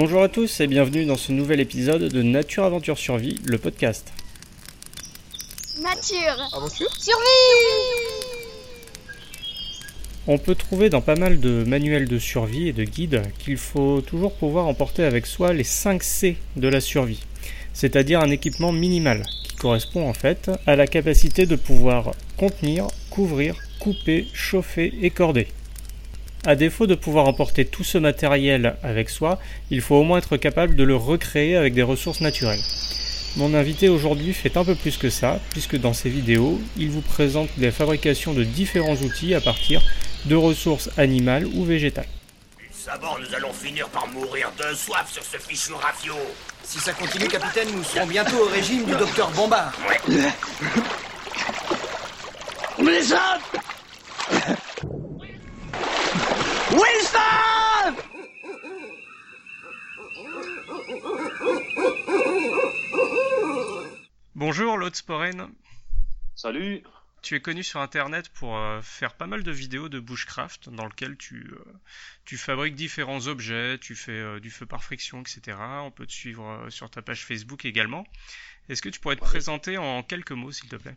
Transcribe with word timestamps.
Bonjour 0.00 0.22
à 0.22 0.28
tous 0.28 0.60
et 0.60 0.68
bienvenue 0.68 1.06
dans 1.06 1.16
ce 1.16 1.32
nouvel 1.32 1.58
épisode 1.58 2.04
de 2.04 2.22
Nature 2.22 2.62
Aventure 2.62 2.96
Survie, 2.96 3.40
le 3.44 3.58
podcast. 3.58 4.12
Nature 5.82 6.48
Aventure? 6.52 6.86
Survie 6.96 7.24
On 10.28 10.38
peut 10.38 10.54
trouver 10.54 10.88
dans 10.88 11.00
pas 11.00 11.16
mal 11.16 11.40
de 11.40 11.64
manuels 11.64 12.06
de 12.06 12.20
survie 12.20 12.68
et 12.68 12.72
de 12.72 12.84
guides 12.84 13.22
qu'il 13.40 13.56
faut 13.56 14.00
toujours 14.00 14.32
pouvoir 14.36 14.68
emporter 14.68 15.02
avec 15.02 15.26
soi 15.26 15.52
les 15.52 15.64
5 15.64 16.00
C 16.04 16.36
de 16.54 16.68
la 16.68 16.80
survie, 16.80 17.24
c'est-à-dire 17.72 18.20
un 18.20 18.30
équipement 18.30 18.70
minimal 18.70 19.24
qui 19.42 19.56
correspond 19.56 20.08
en 20.08 20.14
fait 20.14 20.48
à 20.68 20.76
la 20.76 20.86
capacité 20.86 21.44
de 21.44 21.56
pouvoir 21.56 22.12
contenir, 22.36 22.86
couvrir, 23.10 23.56
couper, 23.80 24.28
chauffer 24.32 24.94
et 25.02 25.10
corder. 25.10 25.48
À 26.46 26.54
défaut 26.54 26.86
de 26.86 26.94
pouvoir 26.94 27.26
emporter 27.26 27.64
tout 27.64 27.84
ce 27.84 27.98
matériel 27.98 28.76
avec 28.82 29.10
soi, 29.10 29.38
il 29.70 29.80
faut 29.80 29.96
au 29.96 30.04
moins 30.04 30.18
être 30.18 30.36
capable 30.36 30.76
de 30.76 30.84
le 30.84 30.96
recréer 30.96 31.56
avec 31.56 31.74
des 31.74 31.82
ressources 31.82 32.20
naturelles. 32.20 32.60
Mon 33.36 33.54
invité 33.54 33.88
aujourd'hui 33.88 34.32
fait 34.32 34.56
un 34.56 34.64
peu 34.64 34.74
plus 34.74 34.96
que 34.96 35.10
ça, 35.10 35.40
puisque 35.50 35.76
dans 35.76 35.92
ses 35.92 36.08
vidéos, 36.08 36.60
il 36.76 36.90
vous 36.90 37.02
présente 37.02 37.50
la 37.58 37.70
fabrication 37.70 38.34
de 38.34 38.44
différents 38.44 38.96
outils 38.96 39.34
à 39.34 39.40
partir 39.40 39.82
de 40.24 40.34
ressources 40.34 40.90
animales 40.96 41.46
ou 41.46 41.64
végétales. 41.64 42.08
D'abord, 42.86 43.18
nous 43.20 43.34
allons 43.34 43.52
finir 43.52 43.86
par 43.90 44.08
mourir 44.08 44.50
de 44.56 44.74
soif 44.74 45.12
sur 45.12 45.22
ce 45.22 45.36
fichu 45.36 45.74
rafio. 45.74 46.14
Si 46.64 46.78
ça 46.78 46.94
continue, 46.94 47.28
capitaine, 47.28 47.68
nous 47.76 47.84
serons 47.84 48.06
bientôt 48.06 48.36
au 48.46 48.48
régime 48.48 48.86
du 48.86 48.92
docteur 48.92 49.30
Bombard. 49.32 49.72
Wilson 52.78 53.40
Wilson 56.70 57.94
Bonjour 64.34 64.76
Lotz 64.76 64.98
Sporen, 64.98 65.48
Salut. 66.34 66.82
tu 67.22 67.34
es 67.36 67.40
connu 67.40 67.62
sur 67.62 67.80
internet 67.80 68.28
pour 68.30 68.56
euh, 68.56 68.80
faire 68.82 69.14
pas 69.14 69.26
mal 69.26 69.42
de 69.42 69.50
vidéos 69.50 69.88
de 69.88 69.98
bushcraft 70.00 70.68
dans 70.70 70.86
lesquelles 70.86 71.16
tu, 71.16 71.50
euh, 71.52 71.64
tu 72.24 72.36
fabriques 72.36 72.74
différents 72.74 73.26
objets, 73.26 73.78
tu 73.78 73.94
fais 73.96 74.12
euh, 74.12 74.40
du 74.40 74.50
feu 74.50 74.66
par 74.66 74.84
friction, 74.84 75.20
etc. 75.20 75.56
On 75.60 75.90
peut 75.90 76.06
te 76.06 76.12
suivre 76.12 76.46
euh, 76.48 76.70
sur 76.70 76.90
ta 76.90 77.02
page 77.02 77.24
Facebook 77.24 77.64
également. 77.64 78.06
Est-ce 78.68 78.82
que 78.82 78.88
tu 78.88 79.00
pourrais 79.00 79.16
te 79.16 79.20
présenter 79.20 79.78
en 79.78 80.02
quelques 80.02 80.32
mots 80.32 80.52
s'il 80.52 80.68
te 80.68 80.76
plaît? 80.76 80.96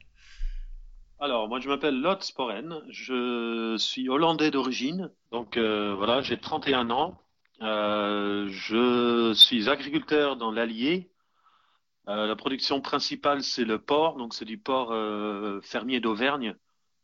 Alors, 1.24 1.48
moi, 1.48 1.60
je 1.60 1.70
m'appelle 1.70 2.02
Lot 2.02 2.24
Sporen. 2.24 2.82
Je 2.90 3.78
suis 3.78 4.10
hollandais 4.10 4.50
d'origine. 4.50 5.12
Donc, 5.32 5.56
euh, 5.56 5.94
voilà, 5.96 6.22
j'ai 6.22 6.40
31 6.40 6.90
ans. 6.90 7.22
Euh, 7.62 8.48
je 8.50 9.32
suis 9.36 9.70
agriculteur 9.70 10.36
dans 10.36 10.52
l'Allier. 10.52 11.12
Euh, 12.08 12.26
la 12.26 12.36
production 12.36 12.82
principale, 12.82 13.44
c'est 13.44 13.66
le 13.66 13.78
porc. 13.78 14.18
Donc, 14.18 14.34
c'est 14.34 14.46
du 14.46 14.58
porc 14.58 14.96
fermier 15.62 16.00
d'Auvergne. 16.00 16.56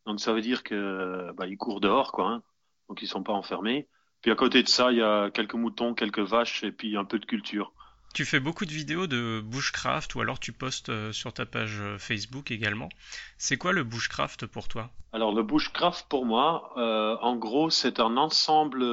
Donc, 0.08 0.20
ça 0.20 0.34
veut 0.34 0.42
dire 0.42 0.64
que 0.64 1.32
bah, 1.34 1.46
ils 1.46 1.58
courent 1.58 1.80
dehors, 1.80 2.12
quoi. 2.12 2.28
hein. 2.28 2.44
Donc, 2.90 3.04
ils 3.04 3.08
sont 3.08 3.22
pas 3.22 3.34
enfermés. 3.34 3.88
Puis, 4.22 4.32
à 4.32 4.36
côté 4.36 4.64
de 4.64 4.68
ça, 4.68 4.92
il 4.92 4.98
y 4.98 5.04
a 5.04 5.30
quelques 5.30 5.54
moutons, 5.54 5.94
quelques 5.94 6.18
vaches 6.18 6.64
et 6.64 6.72
puis 6.72 6.98
un 6.98 7.06
peu 7.06 7.20
de 7.20 7.26
culture. 7.28 7.72
Tu 8.18 8.26
fais 8.26 8.40
beaucoup 8.40 8.66
de 8.66 8.72
vidéos 8.72 9.06
de 9.06 9.44
bushcraft 9.46 10.16
ou 10.16 10.22
alors 10.22 10.40
tu 10.40 10.52
postes 10.52 10.90
euh, 10.90 11.12
sur 11.12 11.34
ta 11.34 11.46
page 11.46 11.80
euh, 11.80 12.00
Facebook 12.00 12.50
également. 12.50 12.90
C'est 13.38 13.58
quoi 13.58 13.74
le 13.74 13.84
bushcraft 13.84 14.48
pour 14.48 14.68
toi? 14.68 14.90
Alors 15.14 15.36
le 15.36 15.44
bushcraft 15.44 16.08
pour 16.10 16.26
moi, 16.26 16.74
euh, 16.78 17.16
en 17.22 17.36
gros, 17.36 17.70
c'est 17.70 18.00
un 18.00 18.18
ensemble 18.18 18.84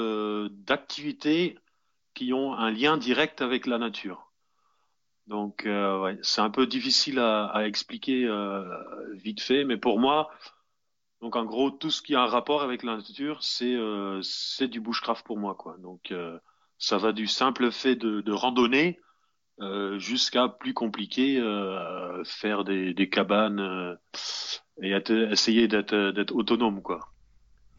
d'activités 0.51 1.59
qui 2.13 2.35
ont 2.35 2.53
un 2.53 2.71
lien 2.71 2.99
direct 2.99 3.41
avec 3.41 3.67
la 3.67 3.79
nature. 3.79 4.31
Donc 5.27 5.67
c'est 6.21 6.43
un 6.43 6.51
peu 6.51 6.67
difficile 6.67 7.19
à, 7.19 7.67
expliquer 7.67 8.29
vite 9.15 9.41
fait, 9.41 9.65
mais 9.65 9.79
pour 9.79 9.99
moi, 9.99 10.31
donc 11.23 11.35
en 11.35 11.47
gros 11.47 11.71
tout 11.71 11.91
ce 11.91 12.03
qui 12.03 12.15
a 12.15 12.21
un 12.21 12.27
rapport 12.27 12.63
avec 12.63 12.83
la 12.83 12.99
nature, 12.99 13.43
c'est 13.43 13.75
c'est 14.21 14.69
du 14.69 14.81
bushcraft 14.81 15.25
pour 15.25 15.39
moi 15.39 15.55
quoi. 15.55 15.77
Donc 15.79 16.13
ça 16.77 16.99
va 16.99 17.13
du 17.13 17.27
simple 17.27 17.73
fait 17.73 17.97
de, 17.97 18.21
de 18.21 18.33
randonner 18.33 19.01
euh, 19.61 19.99
jusqu'à 19.99 20.49
plus 20.49 20.75
compliqué, 20.75 21.39
euh, 21.39 22.23
faire 22.25 22.65
des, 22.65 22.95
des 22.95 23.09
cabanes 23.09 23.61
euh, 23.61 23.95
et 24.83 24.93
essayer 25.31 25.69
d'être 25.69 26.33
autonome 26.35 26.83
quoi. 26.83 27.01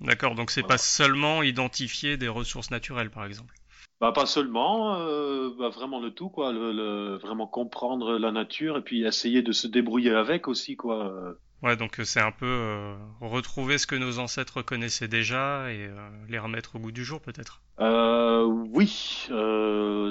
D'accord, 0.01 0.35
donc 0.35 0.51
c'est 0.51 0.61
Voilà. 0.61 0.75
pas 0.75 0.77
seulement 0.77 1.41
identifier 1.43 2.17
des 2.17 2.27
ressources 2.27 2.71
naturelles 2.71 3.09
par 3.09 3.25
exemple. 3.25 3.53
Bah 4.01 4.11
pas 4.11 4.25
seulement, 4.25 4.99
euh, 4.99 5.51
bah, 5.57 5.69
vraiment 5.69 6.01
le 6.01 6.11
tout 6.11 6.29
quoi, 6.29 6.51
le, 6.51 6.73
le- 6.73 7.17
vraiment 7.17 7.47
comprendre 7.47 8.17
la 8.17 8.31
nature 8.31 8.77
et 8.77 8.81
puis 8.81 9.05
essayer 9.05 9.41
de 9.41 9.53
se 9.53 9.67
débrouiller 9.67 10.11
avec 10.11 10.47
aussi 10.49 10.75
quoi. 10.75 11.35
Ouais, 11.65 11.75
donc 11.75 11.99
euh, 11.99 12.03
c'est 12.03 12.21
un 12.21 12.31
peu 12.31 12.45
euh, 12.45 12.95
retrouver 13.21 13.79
ce 13.79 13.87
que 13.87 13.95
nos 13.95 14.19
ancêtres 14.19 14.61
connaissaient 14.61 15.07
déjà 15.07 15.71
et 15.71 15.87
euh, 15.87 16.09
les 16.29 16.37
remettre 16.37 16.75
au 16.75 16.79
goût 16.79 16.91
du 16.91 17.03
jour 17.03 17.19
peut-être. 17.21 17.59
Oui, 17.79 19.27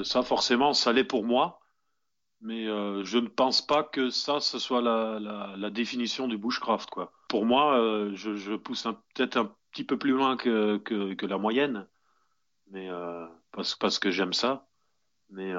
ça 0.04 0.22
forcément, 0.25 0.72
ça 0.75 0.92
l'est 0.92 1.04
pour 1.04 1.25
moi, 1.25 1.60
mais 2.41 2.65
je 2.66 3.19
ne 3.19 3.28
pense 3.28 3.65
pas 3.65 3.84
que 3.84 4.10
ça, 4.10 4.41
ce 4.41 4.59
soit 4.59 4.82
la, 4.82 5.70
définition 5.70 6.26
du 6.26 6.37
bushcraft, 6.37 6.91
quoi. 6.91 7.12
Pour 7.28 7.47
moi, 7.47 7.78
je, 8.15 8.56
pousse 8.56 8.88
peut-être 9.15 9.36
un 9.36 9.54
petit 9.71 9.84
peu 9.84 9.97
plus 9.97 10.10
loin 10.10 10.36
que, 10.36 11.26
la 11.26 11.38
moyenne, 11.38 11.86
mais 12.72 12.91
parce, 13.53 13.76
parce 13.76 14.00
que 14.00 14.10
j'aime 14.10 14.32
ça. 14.32 14.66
Mais 15.31 15.53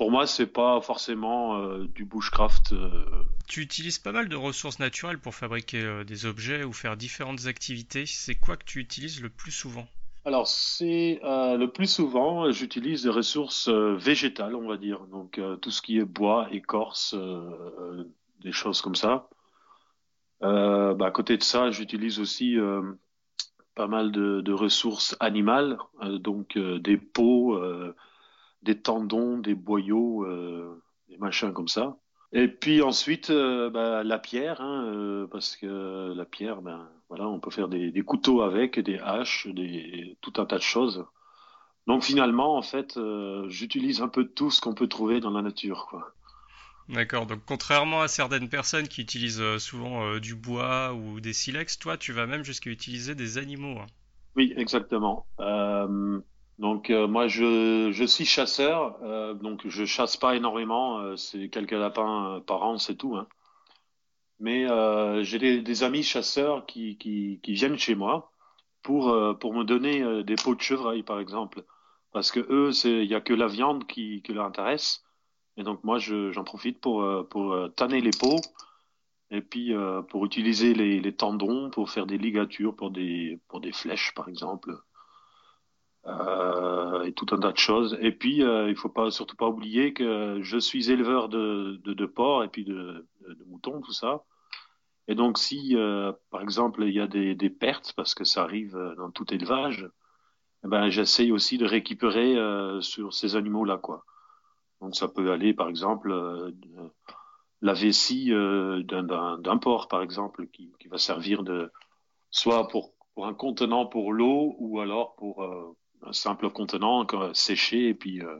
pour 0.00 0.10
moi, 0.10 0.26
c'est 0.26 0.46
pas 0.46 0.80
forcément 0.80 1.58
euh, 1.58 1.86
du 1.94 2.06
bushcraft. 2.06 2.72
euh, 2.72 3.04
Tu 3.46 3.60
utilises 3.60 3.98
pas 3.98 4.12
mal 4.12 4.30
de 4.30 4.34
ressources 4.34 4.78
naturelles 4.78 5.18
pour 5.18 5.34
fabriquer 5.34 5.82
euh, 5.82 6.04
des 6.04 6.24
objets 6.24 6.64
ou 6.64 6.72
faire 6.72 6.96
différentes 6.96 7.44
activités. 7.44 8.06
C'est 8.06 8.34
quoi 8.34 8.56
que 8.56 8.64
tu 8.64 8.80
utilises 8.80 9.20
le 9.20 9.28
plus 9.28 9.50
souvent? 9.50 9.86
Alors, 10.24 10.48
c'est 10.48 11.20
le 11.22 11.66
plus 11.66 11.86
souvent, 11.86 12.50
j'utilise 12.50 13.02
des 13.02 13.10
ressources 13.10 13.68
végétales, 13.68 14.54
on 14.54 14.66
va 14.66 14.78
dire. 14.78 15.00
Donc, 15.00 15.38
tout 15.60 15.70
ce 15.70 15.82
qui 15.82 15.98
est 15.98 16.04
bois, 16.06 16.48
écorce, 16.50 17.14
des 18.42 18.52
choses 18.52 18.80
comme 18.80 18.94
ça. 18.94 19.28
Bah, 20.40 20.96
à 20.98 21.10
côté 21.10 21.36
de 21.36 21.42
ça, 21.42 21.70
j'utilise 21.70 22.20
aussi 22.20 22.56
pas 23.74 23.86
mal 23.86 24.12
de, 24.12 24.40
de 24.40 24.52
ressources 24.52 25.14
animales, 25.20 25.78
donc 26.20 26.56
des 26.58 26.96
peaux, 26.96 27.58
des 28.62 28.80
tendons, 28.80 29.38
des 29.38 29.54
boyaux, 29.54 30.24
euh, 30.24 30.82
des 31.08 31.16
machins 31.18 31.52
comme 31.52 31.68
ça. 31.68 31.96
Et 32.32 32.46
puis 32.46 32.80
ensuite, 32.80 33.30
euh, 33.30 33.70
bah, 33.70 34.04
la 34.04 34.18
pierre, 34.18 34.60
hein, 34.60 34.84
euh, 34.86 35.26
parce 35.26 35.56
que 35.56 36.12
la 36.14 36.24
pierre, 36.24 36.62
ben 36.62 36.88
voilà, 37.08 37.28
on 37.28 37.40
peut 37.40 37.50
faire 37.50 37.66
des, 37.68 37.90
des 37.90 38.02
couteaux 38.02 38.42
avec, 38.42 38.78
des 38.78 38.98
haches, 38.98 39.48
des 39.48 40.16
tout 40.20 40.34
un 40.36 40.46
tas 40.46 40.58
de 40.58 40.62
choses. 40.62 41.04
Donc 41.88 42.04
finalement, 42.04 42.56
en 42.56 42.62
fait, 42.62 42.96
euh, 42.96 43.48
j'utilise 43.48 44.00
un 44.00 44.08
peu 44.08 44.22
de 44.22 44.28
tout 44.28 44.52
ce 44.52 44.60
qu'on 44.60 44.74
peut 44.74 44.86
trouver 44.86 45.18
dans 45.18 45.30
la 45.30 45.42
nature, 45.42 45.86
quoi. 45.90 46.14
D'accord, 46.88 47.26
donc 47.26 47.40
contrairement 47.46 48.02
à 48.02 48.08
certaines 48.08 48.48
personnes 48.48 48.88
qui 48.88 49.00
utilisent 49.00 49.58
souvent 49.58 50.18
du 50.18 50.34
bois 50.34 50.92
ou 50.92 51.20
des 51.20 51.32
silex, 51.32 51.78
toi 51.78 51.96
tu 51.96 52.12
vas 52.12 52.26
même 52.26 52.42
jusqu'à 52.42 52.70
utiliser 52.70 53.14
des 53.14 53.38
animaux. 53.38 53.78
hein. 53.78 53.86
Oui, 54.34 54.52
exactement. 54.56 55.26
Donc 56.60 56.90
euh, 56.90 57.08
moi, 57.08 57.26
je, 57.26 57.90
je 57.90 58.04
suis 58.04 58.26
chasseur, 58.26 58.98
euh, 59.02 59.32
donc 59.34 59.66
je 59.66 59.84
chasse 59.86 60.18
pas 60.18 60.36
énormément, 60.36 60.98
euh, 60.98 61.16
c'est 61.16 61.48
quelques 61.48 61.72
lapins 61.72 62.42
par 62.46 62.62
an, 62.62 62.78
c'est 62.78 62.96
tout, 62.96 63.16
hein. 63.16 63.26
Mais 64.40 64.66
j'ai 65.24 65.38
des, 65.62 65.82
amis 65.84 66.02
chasseurs 66.02 66.64
qui, 66.66 66.96
qui, 66.98 67.38
viennent 67.52 67.78
chez 67.78 67.94
moi 67.94 68.32
pour, 68.82 69.14
pour 69.38 69.54
me 69.54 69.64
donner 69.64 70.24
des 70.24 70.36
peaux 70.36 70.54
de 70.54 70.60
chevreuil, 70.62 71.02
par 71.02 71.20
exemple. 71.20 71.64
Parce 72.12 72.32
que 72.32 72.40
eux, 72.50 72.72
c'est, 72.72 73.04
il 73.04 73.10
y 73.10 73.14
a 73.14 73.20
que 73.20 73.34
la 73.34 73.48
viande 73.48 73.86
qui, 73.86 74.22
qui 74.22 74.32
leur 74.32 74.46
intéresse. 74.46 75.04
Et 75.58 75.62
donc 75.62 75.84
moi, 75.84 75.98
je, 75.98 76.32
j'en 76.32 76.44
profite 76.44 76.80
pour, 76.80 77.04
pour 77.28 77.54
tanner 77.76 78.00
les 78.00 78.12
peaux 78.18 78.40
et 79.30 79.42
puis 79.42 79.74
pour 80.08 80.24
utiliser 80.24 80.74
les, 80.74 81.00
les 81.00 81.14
tendons 81.14 81.70
pour 81.70 81.90
faire 81.90 82.06
des 82.06 82.18
ligatures 82.18 82.74
pour 82.74 82.90
des, 82.90 83.40
pour 83.48 83.60
des 83.60 83.72
flèches, 83.72 84.14
par 84.14 84.28
exemple. 84.28 84.74
Euh, 86.06 87.02
et 87.02 87.12
tout 87.12 87.26
un 87.32 87.38
tas 87.38 87.52
de 87.52 87.58
choses. 87.58 87.98
Et 88.00 88.12
puis, 88.12 88.42
euh, 88.42 88.70
il 88.70 88.76
faut 88.76 88.88
pas 88.88 89.10
surtout 89.10 89.36
pas 89.36 89.48
oublier 89.48 89.92
que 89.92 90.38
je 90.42 90.56
suis 90.58 90.90
éleveur 90.90 91.28
de, 91.28 91.78
de, 91.84 91.92
de 91.92 92.06
porcs 92.06 92.44
et 92.44 92.48
puis 92.48 92.64
de, 92.64 93.06
de, 93.28 93.44
moutons, 93.44 93.80
tout 93.82 93.92
ça. 93.92 94.24
Et 95.08 95.14
donc, 95.14 95.36
si, 95.36 95.76
euh, 95.76 96.12
par 96.30 96.40
exemple, 96.42 96.84
il 96.84 96.94
y 96.94 97.00
a 97.00 97.06
des, 97.06 97.50
pertes, 97.50 97.92
parce 97.96 98.14
que 98.14 98.24
ça 98.24 98.42
arrive 98.42 98.78
dans 98.96 99.10
tout 99.10 99.32
élevage, 99.34 99.88
eh 100.64 100.68
ben, 100.68 100.88
j'essaye 100.88 101.32
aussi 101.32 101.58
de 101.58 101.66
récupérer 101.66 102.36
sur 102.80 103.12
ces 103.12 103.36
animaux-là, 103.36 103.78
quoi. 103.78 104.04
Donc, 104.80 104.94
ça 104.96 105.08
peut 105.08 105.32
aller, 105.32 105.52
par 105.52 105.68
exemple, 105.68 106.14
la 107.60 107.72
vessie 107.72 108.30
d'un- 108.30 109.58
porc, 109.58 109.88
par 109.88 110.02
exemple, 110.02 110.46
qui, 110.48 110.72
qui 110.78 110.88
va 110.88 110.98
servir 110.98 111.42
de 111.42 111.70
soit 112.30 112.68
pour, 112.68 112.94
pour 113.14 113.26
un 113.26 113.34
contenant 113.34 113.86
pour 113.86 114.12
l'eau 114.12 114.54
ou 114.58 114.80
alors 114.80 115.16
pour 115.16 115.44
un 116.06 116.12
simple 116.12 116.50
contenant 116.50 117.06
quoi, 117.06 117.30
séché 117.34 117.88
et 117.88 117.94
puis 117.94 118.22
euh, 118.22 118.38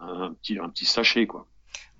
un 0.00 0.32
petit, 0.34 0.58
un 0.58 0.68
petit 0.68 0.86
sachet, 0.86 1.26
quoi. 1.26 1.46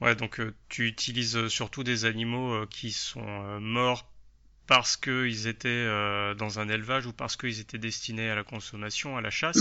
Ouais, 0.01 0.17
donc 0.17 0.41
tu 0.69 0.87
utilises 0.87 1.49
surtout 1.49 1.85
des 1.85 2.05
animaux 2.07 2.67
qui 2.67 2.91
sont 2.91 3.61
morts 3.61 4.11
parce 4.67 4.97
qu'ils 4.97 5.47
étaient 5.47 5.87
dans 6.37 6.59
un 6.59 6.69
élevage 6.69 7.07
ou 7.07 7.13
parce 7.13 7.37
qu'ils 7.37 7.61
étaient 7.61 7.79
destinés 7.79 8.31
à 8.31 8.35
la 8.35 8.45
consommation, 8.45 9.17
à 9.17 9.21
la 9.21 9.31
chasse. 9.31 9.59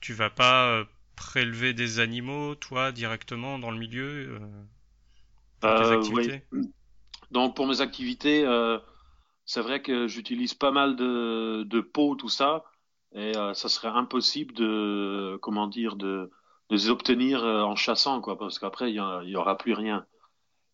Tu 0.00 0.14
vas 0.14 0.30
pas 0.30 0.84
prélever 1.16 1.74
des 1.74 2.00
animaux, 2.00 2.54
toi, 2.54 2.92
directement 2.92 3.58
dans 3.58 3.70
le 3.70 3.78
milieu 3.78 4.40
pour 5.60 5.74
tes 5.74 5.92
activités 5.92 6.42
Donc 7.30 7.54
pour 7.54 7.66
mes 7.66 7.80
activités, 7.80 8.44
c'est 9.44 9.62
vrai 9.62 9.80
que 9.80 10.08
j'utilise 10.08 10.54
pas 10.54 10.70
mal 10.72 10.96
de, 10.96 11.64
de 11.64 11.80
peau, 11.80 12.16
tout 12.16 12.28
ça, 12.28 12.64
et 13.14 13.36
euh, 13.36 13.54
ça 13.54 13.68
serait 13.68 13.88
impossible 13.88 14.54
de, 14.54 15.38
comment 15.40 15.66
dire, 15.66 15.96
de, 15.96 16.30
de 16.68 16.74
les 16.74 16.90
obtenir 16.90 17.42
euh, 17.44 17.62
en 17.62 17.74
chassant, 17.74 18.20
quoi, 18.20 18.38
parce 18.38 18.58
qu'après 18.58 18.90
il 18.90 18.96
y, 18.96 19.36
aura 19.36 19.56
plus 19.56 19.72
rien. 19.72 20.06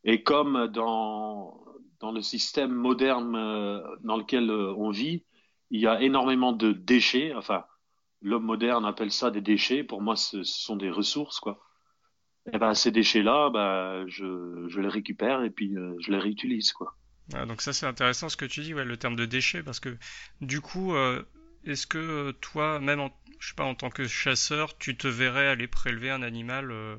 Et 0.05 0.23
comme 0.23 0.69
dans 0.69 1.61
dans 2.01 2.13
le 2.13 2.21
système 2.21 2.73
moderne 2.73 3.35
euh, 3.37 3.81
dans 4.03 4.17
lequel 4.17 4.51
on 4.51 4.91
vit, 4.91 5.25
il 5.71 5.81
y 5.81 5.87
a 5.87 6.03
énormément 6.03 6.53
de 6.53 6.73
déchets. 6.73 7.33
Enfin, 7.35 7.65
l'homme 8.21 8.45
moderne 8.45 8.85
appelle 8.85 9.13
ça 9.13 9.31
des 9.31 9.41
déchets. 9.41 9.85
Pour 9.85 10.03
moi, 10.03 10.17
ce, 10.17 10.43
sont 10.43 10.77
des 10.77 10.91
ressources, 10.91 11.41
quoi. 11.41 11.61
Et 12.53 12.59
ben 12.59 12.75
ces 12.75 12.91
déchets-là, 12.91 13.49
ben, 13.49 14.07
je, 14.07 14.67
je 14.69 14.81
les 14.81 14.89
récupère 14.89 15.43
et 15.45 15.51
puis 15.51 15.75
je 16.01 16.11
les 16.11 16.19
réutilise, 16.19 16.73
quoi. 16.75 16.95
Ah, 17.33 17.47
donc 17.47 17.63
ça 17.63 17.73
c'est 17.73 17.87
intéressant 17.87 18.29
ce 18.29 18.37
que 18.37 18.45
tu 18.45 18.61
dis, 18.61 18.75
le 18.75 18.97
terme 18.99 19.17
de 19.17 19.25
déchet, 19.25 19.63
parce 19.63 19.81
que 19.81 19.97
du 20.43 20.61
coup, 20.61 20.93
est-ce 21.67 21.87
que 21.87 21.99
euh, 21.99 22.33
toi, 22.33 22.81
même 22.81 23.01
en, 23.01 23.11
je 23.39 23.49
sais 23.49 23.55
pas, 23.55 23.65
en 23.65 23.75
tant 23.75 23.91
que 23.91 24.07
chasseur, 24.07 24.77
tu 24.79 24.97
te 24.97 25.09
verrais 25.09 25.49
aller 25.49 25.69
prélever 25.69 26.11
un 26.11 26.23
animal 26.23 26.71
euh, 26.71 26.97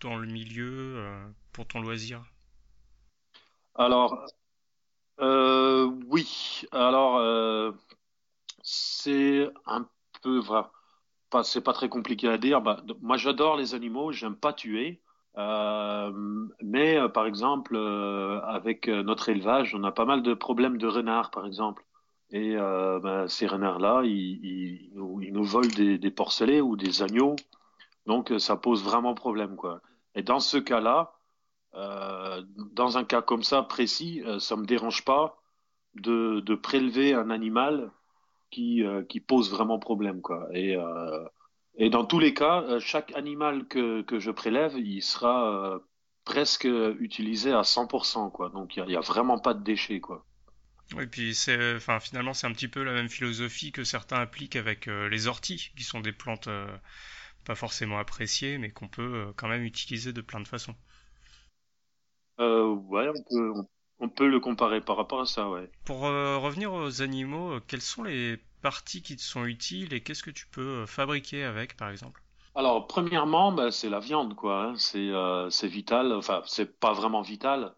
dans 0.00 0.16
le 0.16 0.26
milieu 0.26 1.04
pour 1.52 1.66
ton 1.66 1.80
loisir? 1.80 2.24
Alors, 3.74 4.24
oui. 5.18 6.62
Alors, 6.72 7.74
c'est 8.62 9.48
un 9.66 9.88
peu, 10.22 10.40
c'est 11.44 11.62
pas 11.64 11.72
très 11.72 11.88
compliqué 11.88 12.28
à 12.28 12.38
dire. 12.38 12.60
Bah, 12.60 12.82
moi, 13.00 13.16
j'adore 13.16 13.56
les 13.56 13.74
animaux, 13.74 14.12
j'aime 14.12 14.36
pas 14.36 14.52
tuer. 14.52 15.00
Euh, 15.38 16.12
mais 16.62 16.98
euh, 16.98 17.08
par 17.08 17.26
exemple, 17.26 17.74
euh, 17.74 18.40
avec 18.42 18.88
notre 18.88 19.28
élevage, 19.30 19.74
on 19.74 19.82
a 19.84 19.92
pas 19.92 20.04
mal 20.04 20.22
de 20.22 20.34
problèmes 20.34 20.78
de 20.78 20.86
renards, 20.86 21.30
par 21.30 21.46
exemple. 21.46 21.84
Et 22.32 22.56
ben, 22.56 23.28
ces 23.28 23.46
renards-là, 23.46 24.02
ils, 24.04 24.90
nous, 24.94 25.44
volent 25.44 25.68
des, 25.76 25.98
des, 25.98 26.10
porcelets 26.10 26.62
ou 26.62 26.76
des 26.76 27.02
agneaux. 27.02 27.36
Donc 28.06 28.32
ça 28.38 28.56
pose 28.56 28.82
vraiment 28.82 29.14
problème, 29.14 29.54
quoi. 29.54 29.82
Et 30.14 30.22
dans 30.22 30.40
ce 30.40 30.56
cas-là, 30.56 31.12
euh, 31.74 32.42
dans 32.72 32.98
un 32.98 33.04
cas 33.04 33.22
comme 33.22 33.42
ça 33.42 33.62
précis, 33.62 34.22
ça 34.38 34.56
me 34.56 34.66
dérange 34.66 35.04
pas 35.04 35.38
de, 35.94 36.54
prélever 36.54 37.14
un 37.14 37.30
animal 37.30 37.90
qui, 38.50 38.82
pose 39.26 39.50
vraiment 39.50 39.78
problème, 39.78 40.20
quoi. 40.20 40.48
Et 41.76 41.88
dans 41.90 42.04
tous 42.04 42.18
les 42.18 42.34
cas, 42.34 42.62
euh, 42.62 42.80
chaque 42.80 43.14
animal 43.16 43.66
que, 43.66 44.04
je 44.18 44.30
prélève, 44.30 44.78
il 44.78 45.02
sera 45.02 45.74
euh, 45.74 45.78
presque 46.24 46.64
utilisé 46.64 47.52
à 47.52 47.62
100%, 47.62 48.30
quoi. 48.30 48.50
Donc 48.50 48.76
il 48.76 48.84
n'y 48.84 48.94
a, 48.94 48.98
a, 48.98 49.02
vraiment 49.02 49.38
pas 49.38 49.54
de 49.54 49.62
déchets, 49.62 50.00
quoi. 50.00 50.24
Oui, 50.94 51.06
puis 51.06 51.34
c'est, 51.34 51.76
enfin, 51.76 52.00
finalement, 52.00 52.34
c'est 52.34 52.46
un 52.46 52.52
petit 52.52 52.68
peu 52.68 52.82
la 52.82 52.92
même 52.92 53.08
philosophie 53.08 53.72
que 53.72 53.84
certains 53.84 54.20
appliquent 54.20 54.56
avec 54.56 54.88
euh, 54.88 55.08
les 55.08 55.26
orties, 55.26 55.72
qui 55.76 55.84
sont 55.84 56.00
des 56.00 56.12
plantes 56.12 56.48
pas 57.44 57.54
forcément 57.54 57.98
appréciées, 57.98 58.58
mais 58.58 58.70
qu'on 58.70 58.88
peut 58.88 59.32
quand 59.36 59.48
même 59.48 59.64
utiliser 59.64 60.12
de 60.12 60.20
plein 60.20 60.40
de 60.40 60.48
façons. 60.48 60.74
Euh, 62.40 62.66
ouais, 62.66 63.08
on 63.08 63.22
peut, 63.22 63.52
on 64.00 64.08
peut 64.08 64.28
le 64.28 64.40
comparer 64.40 64.80
par 64.80 64.96
rapport 64.96 65.20
à 65.20 65.26
ça, 65.26 65.48
ouais. 65.48 65.68
Pour 65.84 66.00
revenir 66.00 66.72
aux 66.72 67.02
animaux, 67.02 67.58
quels 67.66 67.82
sont 67.82 68.04
les 68.04 68.38
parties 68.62 69.02
qui 69.02 69.16
te 69.16 69.22
sont 69.22 69.44
utiles 69.44 69.92
et 69.92 70.00
qu'est-ce 70.00 70.22
que 70.22 70.30
tu 70.30 70.46
peux 70.46 70.82
euh, 70.82 70.86
fabriquer 70.86 71.44
avec, 71.44 71.76
par 71.76 71.90
exemple? 71.90 72.22
Alors, 72.54 72.86
premièrement, 72.86 73.52
bah, 73.52 73.70
c'est 73.70 73.90
la 73.90 73.98
viande, 73.98 74.34
quoi. 74.34 74.62
Hein. 74.62 74.74
C'est 74.76 75.10
euh, 75.10 75.50
c'est 75.50 75.68
vital. 75.68 76.12
Enfin, 76.12 76.42
c'est 76.46 76.78
pas 76.78 76.92
vraiment 76.92 77.20
vital. 77.20 77.74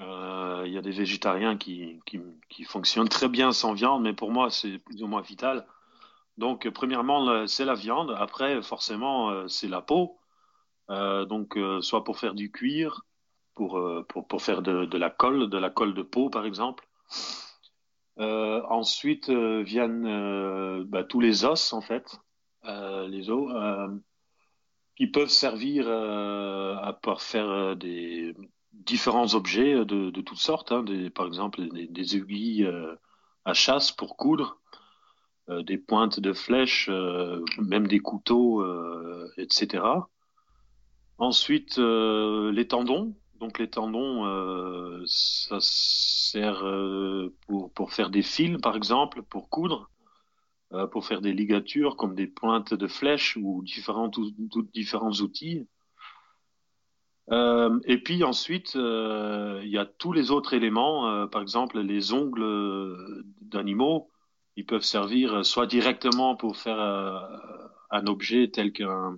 Euh, 0.00 0.64
il 0.66 0.72
y 0.72 0.78
a 0.78 0.82
des 0.82 0.92
végétariens 0.92 1.56
qui, 1.56 2.00
qui, 2.06 2.20
qui, 2.48 2.64
fonctionnent 2.64 3.08
très 3.08 3.28
bien 3.28 3.52
sans 3.52 3.74
viande, 3.74 4.02
mais 4.02 4.14
pour 4.14 4.30
moi, 4.30 4.50
c'est 4.50 4.78
plus 4.78 5.02
ou 5.02 5.06
moins 5.06 5.20
vital. 5.20 5.66
Donc, 6.38 6.68
premièrement, 6.70 7.46
c'est 7.46 7.64
la 7.64 7.74
viande. 7.74 8.14
Après, 8.18 8.62
forcément, 8.62 9.46
c'est 9.48 9.68
la 9.68 9.82
peau. 9.82 10.18
donc, 10.88 11.58
soit 11.82 12.04
pour 12.04 12.18
faire 12.18 12.34
du 12.34 12.50
cuir, 12.50 13.04
pour, 13.54 13.80
pour, 14.08 14.26
pour 14.26 14.42
faire 14.42 14.62
de, 14.62 14.96
la 14.96 15.10
colle, 15.10 15.50
de 15.50 15.58
la 15.58 15.70
colle 15.70 15.94
de 15.94 16.02
peau, 16.02 16.30
par 16.30 16.46
exemple. 16.46 16.88
Euh, 18.20 18.62
ensuite 18.68 19.30
euh, 19.30 19.62
viennent 19.62 20.06
euh, 20.06 20.84
bah, 20.86 21.04
tous 21.04 21.20
les 21.20 21.44
os, 21.46 21.72
en 21.72 21.80
fait, 21.80 22.20
les 22.64 23.30
os, 23.30 23.50
qui 24.96 25.06
peuvent 25.06 25.30
servir 25.30 25.88
à 25.88 26.92
pouvoir 26.92 27.22
faire 27.22 27.76
des 27.76 28.34
différents 28.72 29.34
objets 29.34 29.84
de, 29.84 30.10
de 30.10 30.20
toutes 30.20 30.38
sortes, 30.38 30.72
hein, 30.72 30.84
par 31.14 31.26
exemple 31.26 31.60
des, 31.90 32.16
aiguilles 32.16 32.68
à 33.44 33.54
chasse 33.54 33.92
pour 33.92 34.16
coudre, 34.16 34.58
des 35.48 35.78
pointes 35.78 36.20
de 36.20 36.32
flèches, 36.32 36.88
même 37.58 37.86
des 37.86 38.00
couteaux, 38.00 38.64
etc. 39.36 39.82
Ensuite, 41.18 41.78
les 41.78 42.66
tendons, 42.68 43.14
donc 43.40 43.58
les 43.58 43.70
tendons, 43.70 44.26
euh, 44.26 45.02
ça 45.06 45.56
sert 45.60 46.62
euh, 46.62 47.34
pour, 47.74 47.90
faire 47.90 48.10
des 48.10 48.22
fils, 48.22 48.58
par 48.58 48.76
exemple, 48.76 49.22
pour 49.22 49.48
coudre, 49.48 49.90
euh, 50.74 50.86
pour 50.86 51.06
faire 51.06 51.22
des 51.22 51.32
ligatures 51.32 51.96
comme 51.96 52.14
des 52.14 52.26
pointes 52.26 52.74
de 52.74 52.86
flèches 52.86 53.38
ou 53.40 53.62
différents, 53.64 54.10
différents 54.74 55.12
outils. 55.12 55.66
Et 57.28 57.98
puis 57.98 58.24
ensuite, 58.24 58.74
il 58.74 59.68
y 59.68 59.78
a 59.78 59.86
tous 59.86 60.12
les 60.12 60.30
autres 60.30 60.54
éléments, 60.54 61.26
par 61.28 61.42
exemple 61.42 61.78
les 61.80 62.12
ongles 62.12 63.22
d'animaux, 63.40 64.10
ils 64.56 64.66
peuvent 64.66 64.82
servir 64.82 65.44
soit 65.44 65.66
directement 65.66 66.34
pour 66.34 66.56
faire 66.56 66.80
un 67.90 68.06
objet 68.06 68.50
tel 68.50 68.72
qu'un 68.72 69.16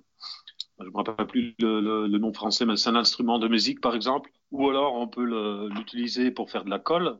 je 0.79 0.89
me 0.89 0.97
rappelle 0.97 1.27
plus 1.27 1.55
le, 1.59 2.07
le, 2.07 2.17
nom 2.17 2.33
français, 2.33 2.65
mais 2.65 2.75
c'est 2.77 2.89
un 2.89 2.95
instrument 2.95 3.39
de 3.39 3.47
musique 3.47 3.81
par 3.81 3.95
exemple, 3.95 4.31
ou 4.51 4.69
alors 4.69 4.95
on 4.95 5.07
peut 5.07 5.69
l'utiliser 5.69 6.31
pour 6.31 6.51
faire 6.51 6.65
de 6.65 6.69
la 6.69 6.79
colle. 6.79 7.19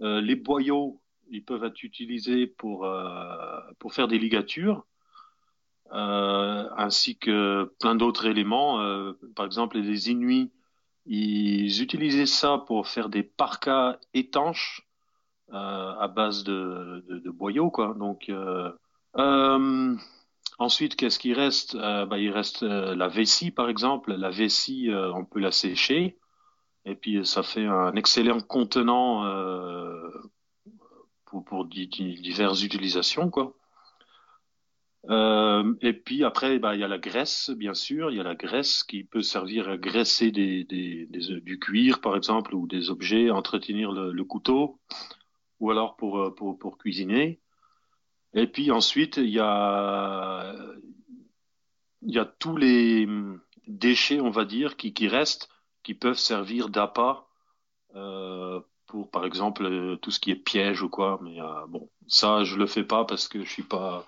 Euh, 0.00 0.20
les 0.20 0.36
boyaux, 0.36 1.00
ils 1.30 1.44
peuvent 1.44 1.64
être 1.64 1.82
utilisés 1.82 2.46
pour 2.46 2.84
euh, 2.84 3.60
pour 3.78 3.92
faire 3.92 4.08
des 4.08 4.18
ligatures, 4.18 4.78
euh, 4.78 4.89
ainsi 5.92 7.16
que 7.18 7.72
plein 7.80 7.94
d'autres 7.94 8.26
éléments. 8.26 8.80
Euh, 8.80 9.12
par 9.34 9.46
exemple, 9.46 9.78
les 9.78 10.10
Inuits, 10.10 10.50
ils 11.06 11.82
utilisaient 11.82 12.26
ça 12.26 12.58
pour 12.66 12.88
faire 12.88 13.08
des 13.08 13.22
parkas 13.22 13.98
étanches 14.14 14.86
euh, 15.52 15.94
à 15.98 16.08
base 16.08 16.44
de, 16.44 17.04
de, 17.08 17.18
de, 17.18 17.30
boyaux, 17.30 17.70
quoi. 17.70 17.94
Donc 17.98 18.28
euh, 18.28 18.70
Ensuite, 20.60 20.94
qu'est-ce 20.94 21.18
qui 21.18 21.32
reste? 21.32 21.74
Euh, 21.74 22.04
bah, 22.04 22.18
Il 22.18 22.30
reste 22.30 22.64
euh, 22.64 22.94
la 22.94 23.08
vessie, 23.08 23.50
par 23.50 23.70
exemple. 23.70 24.12
La 24.12 24.28
vessie, 24.28 24.90
euh, 24.90 25.10
on 25.14 25.24
peut 25.24 25.40
la 25.40 25.52
sécher. 25.52 26.18
Et 26.84 26.94
puis, 26.94 27.24
ça 27.24 27.42
fait 27.42 27.64
un 27.64 27.94
excellent 27.94 28.40
contenant 28.40 29.24
pour, 31.24 31.44
pour 31.44 31.64
diverses 31.64 32.62
utilisations. 32.62 33.30
Quoi. 33.30 33.54
Et 35.08 35.92
puis 35.92 36.24
après, 36.24 36.58
bah, 36.58 36.74
il 36.74 36.80
y 36.80 36.84
a 36.84 36.88
la 36.88 36.98
graisse, 36.98 37.50
bien 37.50 37.74
sûr. 37.74 38.10
Il 38.10 38.16
y 38.18 38.20
a 38.20 38.24
la 38.24 38.34
graisse 38.34 38.84
qui 38.84 39.04
peut 39.04 39.22
servir 39.22 39.68
à 39.68 39.76
graisser 39.76 40.30
des, 40.30 40.64
des, 40.64 41.06
des, 41.06 41.40
du 41.40 41.58
cuir, 41.58 42.00
par 42.00 42.16
exemple, 42.16 42.54
ou 42.54 42.66
des 42.66 42.90
objets, 42.90 43.30
entretenir 43.30 43.92
le, 43.92 44.12
le 44.12 44.24
couteau, 44.24 44.78
ou 45.58 45.70
alors 45.70 45.96
pour, 45.96 46.34
pour, 46.34 46.58
pour 46.58 46.78
cuisiner. 46.78 47.40
Et 48.34 48.46
puis 48.46 48.70
ensuite, 48.70 49.16
il 49.16 49.30
y 49.30 49.40
a, 49.40 50.54
y 52.02 52.18
a 52.18 52.24
tous 52.24 52.56
les 52.56 53.08
déchets, 53.66 54.20
on 54.20 54.30
va 54.30 54.44
dire, 54.44 54.76
qui, 54.76 54.92
qui 54.92 55.08
restent, 55.08 55.48
qui 55.82 55.94
peuvent 55.94 56.18
servir 56.18 56.68
d'appât 56.68 57.26
euh, 57.96 58.60
pour, 58.86 59.10
par 59.10 59.24
exemple, 59.24 59.98
tout 60.02 60.10
ce 60.10 60.20
qui 60.20 60.30
est 60.30 60.36
piège 60.36 60.82
ou 60.82 60.88
quoi. 60.88 61.18
Mais 61.22 61.40
euh, 61.40 61.66
bon, 61.68 61.88
ça, 62.06 62.44
je 62.44 62.56
le 62.56 62.66
fais 62.66 62.84
pas 62.84 63.04
parce 63.04 63.28
que 63.28 63.42
je 63.42 63.50
suis 63.50 63.62
pas, 63.62 64.06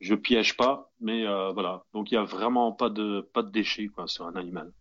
je 0.00 0.14
piège 0.14 0.56
pas. 0.56 0.90
Mais 1.00 1.26
euh, 1.26 1.52
voilà, 1.52 1.84
donc 1.94 2.10
il 2.10 2.14
y 2.14 2.18
a 2.18 2.24
vraiment 2.24 2.72
pas 2.72 2.90
de 2.90 3.20
pas 3.32 3.42
de 3.42 3.50
déchets 3.50 3.88
quoi 3.88 4.06
sur 4.06 4.26
un 4.26 4.34
animal. 4.36 4.72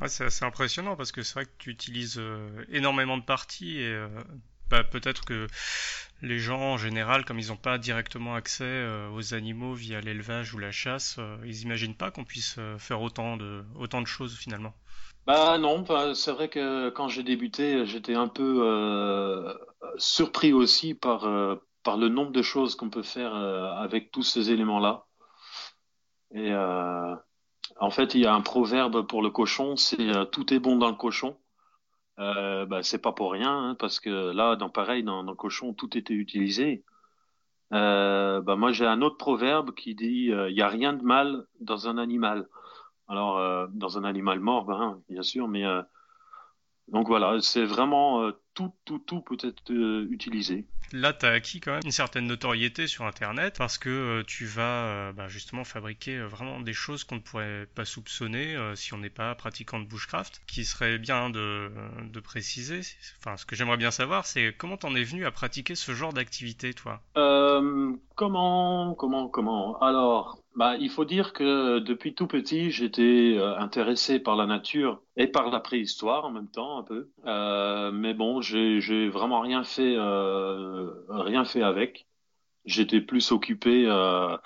Ouais, 0.00 0.08
c'est 0.08 0.24
assez 0.24 0.44
impressionnant 0.44 0.96
parce 0.96 1.12
que 1.12 1.22
c'est 1.22 1.34
vrai 1.34 1.44
que 1.44 1.50
tu 1.58 1.70
utilises 1.70 2.16
euh, 2.18 2.64
énormément 2.70 3.18
de 3.18 3.22
parties 3.22 3.78
et 3.78 3.92
euh, 3.92 4.08
bah, 4.70 4.84
peut-être 4.84 5.24
que 5.24 5.46
les 6.22 6.38
gens 6.38 6.60
en 6.60 6.76
général, 6.78 7.24
comme 7.24 7.38
ils 7.38 7.48
n'ont 7.48 7.56
pas 7.56 7.76
directement 7.76 8.34
accès 8.34 8.64
euh, 8.64 9.10
aux 9.10 9.34
animaux 9.34 9.74
via 9.74 10.00
l'élevage 10.00 10.54
ou 10.54 10.58
la 10.58 10.70
chasse, 10.70 11.18
ils 11.44 11.62
imaginent 11.62 11.94
pas 11.94 12.10
qu'on 12.10 12.24
puisse 12.24 12.58
faire 12.78 13.02
autant 13.02 13.36
de, 13.36 13.64
autant 13.76 14.00
de 14.00 14.06
choses 14.06 14.36
finalement. 14.36 14.72
Bah 15.26 15.58
non, 15.58 15.84
c'est 16.14 16.32
vrai 16.32 16.48
que 16.48 16.88
quand 16.90 17.08
j'ai 17.08 17.22
débuté, 17.22 17.86
j'étais 17.86 18.14
un 18.14 18.28
peu 18.28 19.54
surpris 19.98 20.52
aussi 20.52 20.94
par, 20.94 21.26
par 21.82 21.96
le 21.96 22.08
nombre 22.08 22.32
de 22.32 22.42
choses 22.42 22.76
qu'on 22.76 22.90
peut 22.90 23.02
faire 23.02 23.34
avec 23.34 24.10
tous 24.10 24.22
ces 24.22 24.50
éléments-là. 24.50 25.06
Et 26.34 26.54
en 26.54 27.90
fait, 27.90 28.14
il 28.14 28.20
y 28.22 28.26
a 28.26 28.34
un 28.34 28.40
proverbe 28.40 29.06
pour 29.06 29.22
le 29.22 29.30
cochon, 29.30 29.76
c'est 29.76 30.30
tout 30.30 30.52
est 30.54 30.60
bon 30.60 30.76
dans 30.76 30.90
le 30.90 30.96
cochon. 30.96 31.36
Euh, 32.18 32.66
bah, 32.66 32.82
c'est 32.82 33.00
pas 33.00 33.12
pour 33.12 33.32
rien, 33.32 33.70
hein, 33.70 33.74
parce 33.78 34.00
que 34.00 34.32
là, 34.32 34.56
dans 34.56 34.68
pareil, 34.68 35.02
dans, 35.02 35.24
dans 35.24 35.34
Cochon, 35.34 35.74
tout 35.74 35.96
était 35.96 36.14
utilisé. 36.14 36.84
Euh, 37.72 38.40
bah, 38.42 38.56
moi, 38.56 38.72
j'ai 38.72 38.86
un 38.86 39.02
autre 39.02 39.16
proverbe 39.16 39.72
qui 39.74 39.94
dit 39.94 40.26
il 40.26 40.32
euh, 40.32 40.50
y 40.50 40.62
a 40.62 40.68
rien 40.68 40.92
de 40.92 41.02
mal 41.02 41.46
dans 41.60 41.88
un 41.88 41.98
animal. 41.98 42.48
Alors, 43.08 43.38
euh, 43.38 43.66
dans 43.72 43.98
un 43.98 44.04
animal 44.04 44.40
mort, 44.40 44.64
ben, 44.66 45.00
bien 45.08 45.22
sûr, 45.22 45.48
mais 45.48 45.64
euh, 45.66 45.82
donc 46.88 47.08
voilà, 47.08 47.40
c'est 47.40 47.64
vraiment 47.64 48.30
tout, 48.54 48.72
tout, 48.84 48.98
tout 48.98 49.20
peut 49.20 49.36
être 49.42 49.72
utilisé 50.10 50.66
là, 50.92 51.12
tu 51.12 51.26
as 51.26 51.30
acquis 51.30 51.60
quand 51.60 51.72
même 51.72 51.82
une 51.84 51.92
certaine 51.92 52.26
notoriété 52.26 52.86
sur 52.86 53.04
Internet 53.04 53.56
parce 53.58 53.78
que 53.78 53.88
euh, 53.88 54.22
tu 54.26 54.46
vas 54.46 54.86
euh, 54.86 55.12
bah, 55.12 55.28
justement 55.28 55.64
fabriquer 55.64 56.18
euh, 56.18 56.26
vraiment 56.26 56.60
des 56.60 56.72
choses 56.72 57.04
qu'on 57.04 57.16
ne 57.16 57.20
pourrait 57.20 57.66
pas 57.74 57.84
soupçonner 57.84 58.56
si 58.74 58.94
on 58.94 58.98
n'est 58.98 59.10
pas 59.10 59.34
pratiquant 59.34 59.80
de 59.80 59.84
bushcraft. 59.84 60.42
Qui 60.46 60.64
serait 60.64 60.98
bien 60.98 61.30
de, 61.30 61.70
de 62.10 62.20
préciser, 62.20 62.80
enfin, 63.18 63.36
ce 63.36 63.46
que 63.46 63.56
j'aimerais 63.56 63.76
bien 63.76 63.90
savoir, 63.90 64.26
c'est 64.26 64.54
comment 64.56 64.76
t'en 64.76 64.94
es 64.94 65.02
venu 65.02 65.24
à 65.24 65.30
pratiquer 65.30 65.74
ce 65.74 65.92
genre 65.92 66.12
d'activité, 66.12 66.74
toi? 66.74 67.00
Comment, 68.14 68.94
comment, 68.94 69.28
comment? 69.28 69.78
Alors, 69.80 70.38
bah, 70.54 70.76
il 70.76 70.90
faut 70.90 71.06
dire 71.06 71.32
que 71.32 71.78
depuis 71.78 72.14
tout 72.14 72.26
petit, 72.26 72.70
j'étais 72.70 73.36
euh, 73.38 73.56
intéressé 73.58 74.18
par 74.18 74.36
la 74.36 74.44
nature 74.44 75.00
et 75.16 75.26
par 75.26 75.50
la 75.50 75.60
préhistoire 75.60 76.26
en 76.26 76.30
même 76.30 76.48
temps 76.48 76.78
un 76.78 76.82
peu. 76.82 77.08
Euh, 77.24 77.90
mais 77.90 78.12
bon, 78.12 78.41
j'ai 78.42 79.08
vraiment 79.08 79.40
rien 79.40 79.64
fait, 79.64 79.94
euh, 79.96 80.90
rien 81.08 81.44
fait 81.44 81.62
avec. 81.62 82.06
J'étais 82.64 83.00
plus 83.00 83.32
occupé 83.32 83.84
euh, 83.86 84.36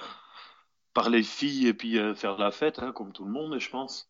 par 0.94 1.10
les 1.10 1.22
filles 1.22 1.68
et 1.68 1.74
puis 1.74 1.98
euh, 1.98 2.14
faire 2.14 2.38
la 2.38 2.50
fête, 2.50 2.78
hein, 2.80 2.92
comme 2.92 3.12
tout 3.12 3.24
le 3.24 3.32
monde, 3.32 3.58
je 3.58 3.70
pense. 3.70 4.08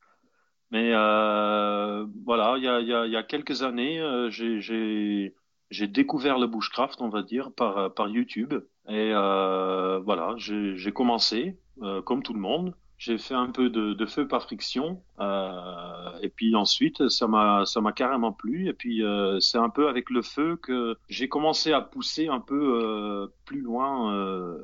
Mais 0.70 0.90
voilà, 0.92 2.54
il 2.56 2.64
y 2.64 2.68
a, 2.68 2.80
y, 2.80 3.10
y 3.10 3.16
a, 3.16 3.22
quelques 3.22 3.62
années, 3.62 4.02
j'ai 4.30 5.34
j'ai 5.70 5.88
découvert 5.88 6.38
le 6.38 6.46
bushcraft, 6.46 7.00
on 7.00 7.08
va 7.08 7.22
dire, 7.22 7.52
par, 7.52 7.92
par 7.94 8.08
YouTube. 8.08 8.54
Et 8.88 9.10
euh, 9.12 9.98
voilà, 10.04 10.34
j'ai 10.36 10.92
commencé, 10.92 11.58
euh, 11.82 12.02
comme 12.02 12.22
tout 12.22 12.34
le 12.34 12.40
monde. 12.40 12.74
J'ai 12.98 13.18
fait 13.18 13.34
un 13.34 13.50
peu 13.50 13.68
de, 13.68 13.92
de 13.92 14.06
feu 14.06 14.26
par 14.26 14.42
friction. 14.42 15.02
Euh, 15.20 16.18
et 16.22 16.28
puis 16.30 16.54
ensuite, 16.54 17.08
ça 17.08 17.26
m'a 17.26 17.66
ça 17.66 17.80
m'a 17.80 17.92
carrément 17.92 18.32
plu. 18.32 18.68
Et 18.68 18.72
puis 18.72 19.02
euh, 19.04 19.38
c'est 19.40 19.58
un 19.58 19.68
peu 19.68 19.88
avec 19.88 20.08
le 20.10 20.22
feu 20.22 20.56
que 20.56 20.96
j'ai 21.08 21.28
commencé 21.28 21.72
à 21.72 21.80
pousser 21.82 22.28
un 22.28 22.40
peu 22.40 22.80
euh, 22.82 23.26
plus 23.44 23.60
loin 23.60 24.14
euh, 24.14 24.58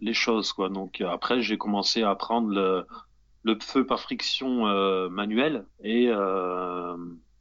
les 0.00 0.14
choses. 0.14 0.52
quoi. 0.52 0.68
Donc 0.68 1.00
après, 1.00 1.40
j'ai 1.40 1.56
commencé 1.56 2.02
à 2.02 2.10
apprendre 2.10 2.48
le, 2.48 2.84
le 3.44 3.56
feu 3.60 3.86
par 3.86 4.00
friction 4.00 4.64
manuel. 5.08 5.64
Et 5.84 6.08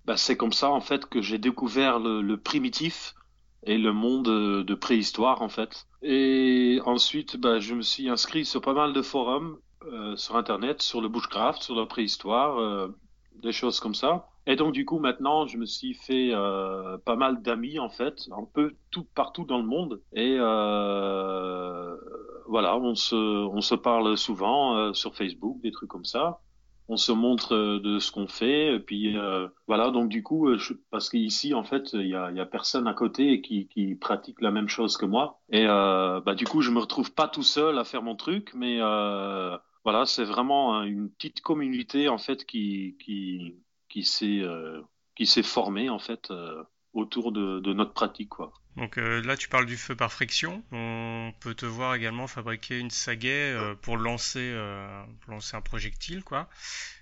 bah, 0.06 0.17
c'est 0.17 0.38
comme 0.38 0.53
ça 0.53 0.70
en 0.70 0.82
fait 0.82 1.08
que 1.08 1.22
j'ai 1.22 1.38
découvert 1.38 2.00
le, 2.00 2.22
le, 2.22 2.38
primitif 2.38 3.13
et 3.63 3.77
le 3.77 3.91
monde 3.91 4.63
de 4.63 4.75
préhistoire 4.75 5.41
en 5.41 5.50
fait. 5.50 5.88
Et 6.03 6.79
ensuite, 6.86 7.38
bah, 7.38 7.60
je 7.60 7.74
me 7.74 7.82
suis 7.82 8.08
inscrit 8.08 8.46
sur 8.46 8.62
pas 8.62 8.74
mal 8.74 8.94
de 8.94 9.01
forums 9.01 9.58
euh, 9.86 10.15
sur 10.15 10.36
internet, 10.36 10.81
sur 10.81 11.01
le 11.01 11.10
bushcraft, 11.10 11.62
sur 11.62 11.75
la 11.75 11.86
préhistoire, 11.86 12.60
euh, 12.60 12.88
des 13.41 13.51
choses 13.51 13.79
comme 13.79 13.96
ça. 13.96 14.27
Et 14.48 14.55
donc 14.55 14.74
du 14.74 14.86
coup 14.86 15.00
maintenant, 15.00 15.46
je 15.46 15.57
me 15.57 15.65
suis 15.65 15.93
fait 15.93 16.29
euh, 16.31 16.98
pas 17.00 17.15
mal 17.15 17.41
d'amis 17.41 17.79
en 17.79 17.89
fait, 17.89 18.27
un 18.31 18.46
peu 18.46 18.75
tout 18.91 19.05
partout 19.13 19.43
dans 19.43 19.57
le 19.57 19.65
monde. 19.65 20.01
Et 20.13 20.38
euh, 20.39 21.96
voilà, 22.48 22.77
on 22.77 22.96
se 22.96 23.15
on 23.15 23.62
se 23.62 23.75
parle 23.75 24.17
souvent 24.17 24.77
euh, 24.77 24.93
sur 24.93 25.15
Facebook, 25.15 25.60
des 25.62 25.72
trucs 25.72 25.89
comme 25.89 26.05
ça 26.05 26.39
on 26.89 26.98
se 26.98 27.12
montre 27.12 27.53
euh, 27.53 27.79
de 27.79 28.00
ce 28.00 28.12
qu'on 28.12 28.27
fait 28.27 28.75
et 28.75 28.79
puis 28.79 29.17
euh, 29.17 29.48
voilà 29.67 29.91
donc 29.91 30.10
du 30.10 30.24
coup 30.24 30.48
euh, 30.48 30.58
je, 30.58 30.74
parce 30.89 31.10
qu'ici 31.10 31.53
en 31.53 31.63
fait 31.63 31.94
il 31.94 32.08
y 32.08 32.15
a, 32.15 32.32
y 32.32 32.39
a, 32.39 32.46
personne 32.46 32.88
à 32.88 32.94
côté 32.94 33.41
qui, 33.41 33.67
qui 33.67 33.96
pratique 33.96 34.41
la 34.41 34.51
même 34.51 34.70
chose 34.70 34.98
que 34.98 35.06
moi 35.06 35.41
et 35.50 35.65
euh, 35.67 36.22
bah 36.22 36.36
du 36.36 36.46
coup 36.46 36.62
je 36.62 36.72
me 36.72 36.79
retrouve 36.79 37.13
pas 37.13 37.27
tout 37.27 37.44
seul 37.44 37.77
à 37.77 37.84
faire 37.84 38.03
mon 38.03 38.15
truc 38.15 38.51
mais 38.56 38.77
euh, 38.82 39.58
voilà 39.84 40.06
c'est 40.06 40.25
vraiment 40.25 40.84
une 40.84 41.10
petite 41.10 41.41
communauté 41.41 42.10
en 42.10 42.17
fait 42.17 42.46
qui 42.46 42.98
qui 43.03 43.56
qui 43.89 44.03
s'est 44.03 44.44
qui 45.15 45.25
s'est 45.25 45.44
formée 45.44 45.89
en 45.89 46.00
fait 46.00 46.32
autour 46.94 47.32
de, 47.32 47.60
de, 47.60 47.74
notre 47.74 47.94
pratique 47.94 48.29
quoi. 48.29 48.51
Donc 48.77 49.00
euh, 49.00 49.24
là, 49.24 49.36
tu 49.36 49.50
parles 49.50 49.65
du 49.65 49.75
feu 49.75 49.96
par 49.96 50.12
friction. 50.12 50.63
On 50.72 51.34
peut 51.39 51.55
te 51.55 51.65
voir 51.65 51.96
également 51.96 52.27
fabriquer 52.27 52.77
une 52.77 52.91
sagaie 52.91 53.53
euh, 53.53 53.74
pour 53.81 53.98
lancer, 53.98 54.51
euh, 54.53 55.03
pour 55.22 55.34
lancer 55.34 55.57
un 55.57 55.62
projectile, 55.62 56.24
quoi. 56.24 56.48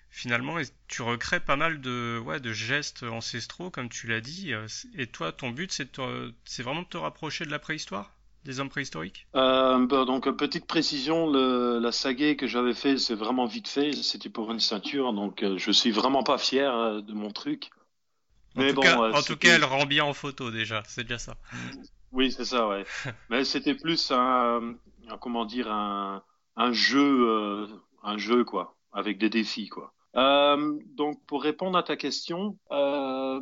Finalement, 0.09 0.55
tu 0.87 1.01
recrées 1.01 1.41
pas 1.41 1.57
mal 1.57 1.81
de, 1.81 2.21
ouais, 2.25 2.39
de 2.39 2.53
gestes 2.53 3.03
ancestraux, 3.03 3.69
comme 3.69 3.89
tu 3.89 4.07
l'as 4.07 4.21
dit. 4.21 4.53
Et 4.97 5.07
toi, 5.07 5.33
ton 5.33 5.49
but, 5.49 5.73
c'est, 5.73 6.61
vraiment 6.63 6.83
de 6.83 6.87
te 6.87 6.95
rapprocher 6.95 7.43
de 7.43 7.51
la 7.51 7.59
préhistoire, 7.59 8.13
des 8.45 8.61
hommes 8.61 8.69
préhistoriques? 8.69 9.27
Bah, 9.33 9.77
donc 9.89 10.31
petite 10.37 10.67
précision, 10.67 11.29
le, 11.29 11.79
la 11.79 11.91
sagaie 11.91 12.37
que 12.37 12.47
j'avais 12.47 12.73
fait, 12.73 12.97
c'est 12.97 13.13
vraiment 13.13 13.45
vite 13.45 13.67
fait. 13.67 13.91
C'était 13.91 14.29
pour 14.29 14.49
une 14.53 14.61
ceinture, 14.61 15.11
donc 15.11 15.43
je 15.57 15.71
suis 15.71 15.91
vraiment 15.91 16.23
pas 16.23 16.37
fier 16.37 17.01
de 17.01 17.11
mon 17.11 17.31
truc. 17.31 17.71
En 18.57 18.61
mais 18.61 18.69
tout, 18.69 18.75
bon, 18.75 18.81
cas, 18.81 18.97
en 19.11 19.21
tout 19.21 19.37
cas, 19.37 19.55
elle 19.55 19.63
rend 19.65 19.85
bien 19.85 20.05
en 20.05 20.13
photo 20.13 20.51
déjà, 20.51 20.83
c'est 20.87 21.03
déjà 21.03 21.17
ça. 21.19 21.35
Oui, 22.11 22.31
c'est 22.31 22.45
ça, 22.45 22.67
ouais. 22.67 22.85
mais 23.29 23.43
c'était 23.43 23.75
plus 23.75 24.11
un, 24.11 24.75
un, 25.09 25.17
comment 25.19 25.45
dire, 25.45 25.71
un, 25.71 26.23
un 26.55 26.71
jeu, 26.71 27.29
euh, 27.29 27.67
un 28.03 28.17
jeu 28.17 28.43
quoi, 28.45 28.77
avec 28.93 29.17
des 29.17 29.29
défis 29.29 29.67
quoi. 29.69 29.93
Euh, 30.15 30.79
donc 30.95 31.25
pour 31.25 31.43
répondre 31.43 31.77
à 31.77 31.83
ta 31.83 31.97
question, 31.97 32.57
euh, 32.71 33.41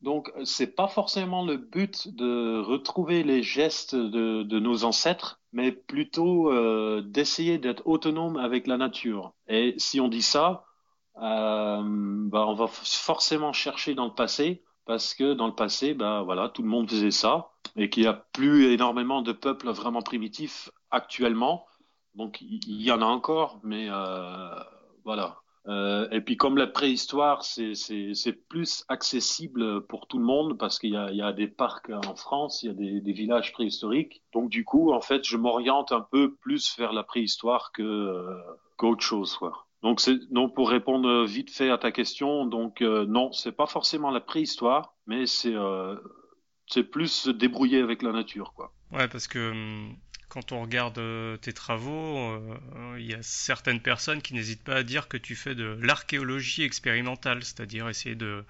donc 0.00 0.32
c'est 0.44 0.74
pas 0.74 0.88
forcément 0.88 1.44
le 1.44 1.58
but 1.58 2.08
de 2.14 2.60
retrouver 2.60 3.22
les 3.22 3.42
gestes 3.42 3.94
de, 3.94 4.42
de 4.42 4.58
nos 4.60 4.84
ancêtres, 4.84 5.40
mais 5.52 5.72
plutôt 5.72 6.50
euh, 6.50 7.02
d'essayer 7.02 7.58
d'être 7.58 7.86
autonome 7.86 8.36
avec 8.38 8.66
la 8.66 8.78
nature. 8.78 9.34
Et 9.48 9.74
si 9.76 10.00
on 10.00 10.08
dit 10.08 10.22
ça, 10.22 10.64
euh, 10.64 10.67
bah, 11.20 12.46
on 12.46 12.54
va 12.54 12.66
forcément 12.68 13.52
chercher 13.52 13.94
dans 13.94 14.06
le 14.06 14.14
passé 14.14 14.62
parce 14.88 15.12
que 15.12 15.34
dans 15.34 15.46
le 15.46 15.54
passé, 15.54 15.92
bah 15.92 16.22
voilà, 16.22 16.48
tout 16.48 16.62
le 16.62 16.68
monde 16.68 16.88
faisait 16.88 17.10
ça 17.10 17.50
et 17.76 17.90
qu'il 17.90 18.04
n'y 18.04 18.08
a 18.08 18.14
plus 18.32 18.72
énormément 18.72 19.20
de 19.20 19.32
peuples 19.32 19.70
vraiment 19.70 20.00
primitifs 20.00 20.70
actuellement. 20.90 21.66
Donc 22.14 22.40
il 22.40 22.82
y 22.82 22.90
en 22.90 23.02
a 23.02 23.04
encore, 23.04 23.60
mais 23.62 23.86
euh, 23.90 24.48
voilà. 25.04 25.36
Euh, 25.66 26.08
et 26.10 26.22
puis 26.22 26.38
comme 26.38 26.56
la 26.56 26.66
préhistoire, 26.66 27.44
c'est 27.44 28.48
plus 28.48 28.84
accessible 28.88 29.86
pour 29.86 30.06
tout 30.06 30.18
le 30.18 30.24
monde 30.24 30.56
parce 30.56 30.78
qu'il 30.78 30.90
y, 30.90 31.16
y 31.16 31.22
a, 31.22 31.32
des 31.34 31.48
parcs 31.48 31.90
en 31.90 32.16
France, 32.16 32.62
il 32.62 32.66
y 32.66 32.70
a 32.70 32.74
des, 32.74 33.00
des, 33.02 33.12
villages 33.12 33.52
préhistoriques. 33.52 34.22
Donc 34.32 34.48
du 34.48 34.64
coup, 34.64 34.92
en 34.92 35.02
fait, 35.02 35.22
je 35.24 35.36
m'oriente 35.36 35.92
un 35.92 36.00
peu 36.00 36.34
plus 36.36 36.74
vers 36.78 36.94
la 36.94 37.02
préhistoire 37.02 37.72
que 37.72 37.82
euh, 37.82 38.40
qu'autre 38.78 39.02
chose. 39.02 39.36
Quoi. 39.36 39.67
Donc, 39.82 40.02
donc 40.30 40.54
pour 40.54 40.70
répondre 40.70 41.24
vite 41.24 41.50
fait 41.50 41.70
à 41.70 41.78
ta 41.78 41.92
question, 41.92 42.46
donc 42.46 42.82
euh, 42.82 43.06
non, 43.06 43.32
c'est 43.32 43.52
pas 43.52 43.66
forcément 43.66 44.10
la 44.10 44.20
préhistoire, 44.20 44.94
mais 45.06 45.26
c'est 45.26 45.54
euh, 45.54 45.94
c'est 46.66 46.82
plus 46.82 47.08
se 47.08 47.30
débrouiller 47.30 47.80
avec 47.80 48.02
la 48.02 48.12
nature, 48.12 48.52
quoi. 48.54 48.72
Ouais, 48.90 49.06
parce 49.06 49.28
que 49.28 49.50
hum, 49.50 49.96
quand 50.28 50.52
on 50.52 50.62
regarde 50.62 50.98
euh, 50.98 51.36
tes 51.36 51.52
travaux, 51.52 52.40
il 52.98 53.06
y 53.06 53.14
a 53.14 53.22
certaines 53.22 53.80
personnes 53.80 54.20
qui 54.20 54.34
n'hésitent 54.34 54.64
pas 54.64 54.76
à 54.76 54.82
dire 54.82 55.06
que 55.06 55.16
tu 55.16 55.36
fais 55.36 55.54
de 55.54 55.78
l'archéologie 55.80 56.64
expérimentale, 56.64 57.44
c'est-à-dire 57.44 57.88
essayer 57.88 58.16
de 58.16 58.44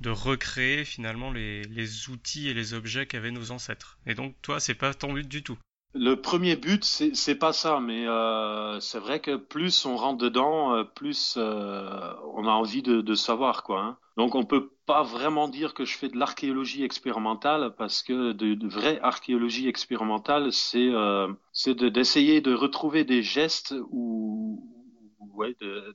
de 0.00 0.10
recréer 0.10 0.84
finalement 0.84 1.32
les, 1.32 1.62
les 1.62 2.10
outils 2.10 2.48
et 2.48 2.54
les 2.54 2.74
objets 2.74 3.06
qu'avaient 3.06 3.30
nos 3.30 3.50
ancêtres. 3.50 3.98
Et 4.06 4.14
donc 4.14 4.34
toi, 4.42 4.60
c'est 4.60 4.74
pas 4.74 4.92
ton 4.92 5.12
but 5.12 5.26
du 5.26 5.42
tout. 5.42 5.58
Le 5.98 6.14
premier 6.14 6.56
but, 6.56 6.84
c'est 6.84 7.34
pas 7.34 7.52
ça, 7.54 7.80
mais 7.80 8.06
euh, 8.06 8.78
c'est 8.80 8.98
vrai 8.98 9.20
que 9.20 9.36
plus 9.36 9.86
on 9.86 9.96
rentre 9.96 10.18
dedans, 10.18 10.74
euh, 10.74 10.84
plus 10.84 11.36
euh, 11.38 12.12
on 12.34 12.46
a 12.46 12.50
envie 12.50 12.82
de, 12.82 13.00
de 13.00 13.14
savoir, 13.14 13.62
quoi. 13.62 13.80
Hein. 13.80 13.96
Donc 14.16 14.34
on 14.34 14.44
peut 14.44 14.70
pas 14.86 15.02
vraiment 15.02 15.48
dire 15.48 15.74
que 15.74 15.84
je 15.84 15.96
fais 15.96 16.08
de 16.08 16.16
l'archéologie 16.16 16.84
expérimentale 16.84 17.74
parce 17.76 18.02
que 18.02 18.32
de, 18.32 18.54
de 18.54 18.68
vraie 18.68 18.98
archéologie 19.02 19.68
expérimentale, 19.68 20.52
c'est 20.52 20.88
euh, 20.88 21.28
c'est 21.52 21.74
d'essayer 21.74 22.40
de, 22.40 22.54
retrouver 22.54 23.04
des 23.04 23.22
gestes 23.22 23.74
ou 23.90 24.62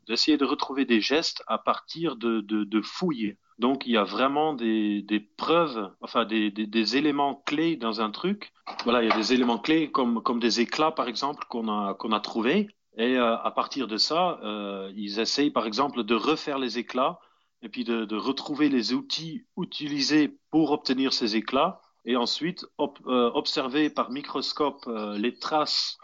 d'essayer 0.07 0.37
de, 0.37 0.45
retrouver 0.45 0.85
des 0.85 1.01
gestes 1.01 1.43
à 1.47 1.57
partir 1.57 2.15
de, 2.15 2.41
de, 2.41 2.81
fouilles. 2.81 3.35
Donc 3.59 3.85
il 3.85 3.91
y 3.93 3.97
a 3.97 4.03
vraiment 4.03 4.53
des, 4.53 5.01
des 5.03 5.19
preuves, 5.19 5.91
enfin 6.01 6.25
des, 6.25 6.49
des, 6.49 6.97
éléments 6.97 7.43
clés 7.45 7.75
dans 7.75 8.01
un 8.01 8.09
truc. 8.09 8.51
Voilà, 8.83 9.03
il 9.03 9.09
y 9.09 9.11
a 9.11 9.15
des 9.15 9.33
éléments 9.33 9.59
clés 9.59 9.91
comme, 9.91 10.21
comme 10.23 10.39
des 10.39 10.61
éclats 10.61 10.91
par 10.91 11.07
exemple 11.07 11.45
qu'on 11.49 11.67
a, 11.69 11.95
a 11.95 12.19
trouvés. 12.19 12.69
Et 12.97 13.17
euh, 13.17 13.37
à 13.37 13.51
partir 13.51 13.87
de 13.87 13.97
ça, 13.97 14.39
euh, 14.43 14.91
ils 14.95 15.19
essayent 15.19 15.51
par 15.51 15.65
exemple 15.65 16.03
de 16.03 16.15
refaire 16.15 16.59
les 16.59 16.77
éclats 16.77 17.19
et 17.61 17.69
puis 17.69 17.83
de, 17.83 18.15
retrouver 18.15 18.69
les 18.69 18.93
outils 18.93 19.45
utilisés 19.57 20.37
pour 20.49 20.71
obtenir 20.71 21.13
ces 21.13 21.35
éclats 21.35 21.79
et 22.05 22.15
ensuite 22.15 22.65
euh, 22.79 23.31
observer 23.33 23.89
par 23.91 24.09
microscope 24.09 24.89
les 25.15 25.37
traces 25.37 25.99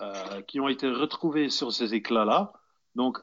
euh, 0.00 0.42
qui 0.42 0.60
ont 0.60 0.68
été 0.68 0.88
retrouvées 0.88 1.50
sur 1.50 1.72
ces 1.72 1.94
éclats-là. 1.94 2.52
Donc 2.94 3.18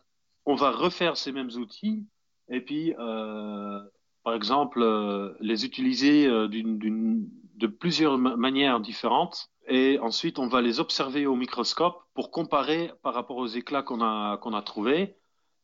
on 0.46 0.56
va 0.56 0.72
refaire 0.72 1.18
ces 1.18 1.32
mêmes 1.32 1.52
outils 1.56 2.06
et 2.50 2.62
puis, 2.62 2.94
euh, 3.00 3.80
par 4.24 4.34
exemple, 4.34 4.82
euh, 4.82 5.34
les 5.40 5.66
utiliser 5.66 6.28
de 6.28 7.68
plusieurs 7.68 8.18
manières 8.18 8.80
différentes. 8.80 9.50
Et 9.68 9.98
ensuite, 10.00 10.40
on 10.40 10.48
va 10.48 10.62
les 10.62 10.80
observer 10.82 11.26
au 11.26 11.36
microscope 11.36 12.04
pour 12.14 12.32
comparer 12.32 12.92
par 13.02 13.14
rapport 13.14 13.38
aux 13.38 13.48
éclats 13.48 13.82
qu'on 13.82 14.02
a, 14.02 14.38
qu'on 14.38 14.60
trouvés. 14.62 15.16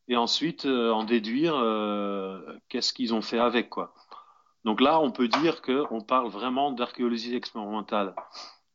Et 0.08 0.16
ensuite, 0.16 0.64
en 0.64 1.04
déduire 1.04 1.54
qu'est-ce 2.68 2.92
qu'ils 2.92 3.14
ont 3.14 3.22
fait 3.22 3.38
avec. 3.38 3.68
quoi. 3.68 3.94
Donc 4.64 4.80
là, 4.80 5.00
on 5.00 5.10
peut 5.10 5.28
dire 5.28 5.62
qu'on 5.62 6.00
parle 6.00 6.28
vraiment 6.28 6.70
d'archéologie 6.70 7.34
expérimentale. 7.34 8.14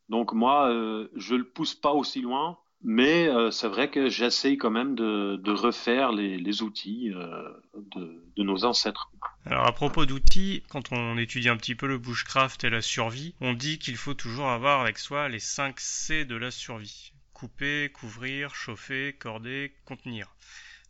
Donc 0.09 0.33
moi, 0.33 0.69
je 1.15 1.33
ne 1.33 1.39
le 1.39 1.45
pousse 1.45 1.75
pas 1.75 1.93
aussi 1.93 2.21
loin 2.21 2.57
mais 2.87 3.27
euh, 3.27 3.49
c'est 3.49 3.67
vrai 3.67 3.89
que 3.89 4.09
j'essaye 4.09 4.57
quand 4.57 4.69
même 4.69 4.93
de, 4.93 5.37
de 5.37 5.51
refaire 5.51 6.11
les, 6.11 6.37
les 6.37 6.61
outils 6.61 7.11
euh, 7.11 7.49
de, 7.95 8.23
de, 8.37 8.43
nos 8.43 8.63
ancêtres. 8.63 9.11
Alors 9.45 9.65
à 9.65 9.71
propos 9.71 10.05
d'outils, 10.05 10.61
quand 10.69 10.91
on 10.91 11.17
étudie 11.17 11.49
un 11.49 11.57
petit 11.57 11.73
peu 11.73 11.87
le 11.87 11.97
bushcraft 11.97 12.63
et 12.63 12.69
la 12.69 12.83
survie, 12.83 13.33
on 13.41 13.53
dit 13.53 13.79
qu'il 13.79 13.95
faut 13.95 14.13
toujours 14.13 14.49
avoir 14.49 14.81
avec 14.81 14.99
soi 14.99 15.29
les 15.29 15.39
5 15.39 15.79
C 15.79 16.25
de 16.25 16.35
la 16.35 16.51
survie. 16.51 17.11
Couper, 17.33 17.89
couvrir, 17.91 18.53
chauffer, 18.53 19.13
corder, 19.13 19.73
contenir. 19.85 20.35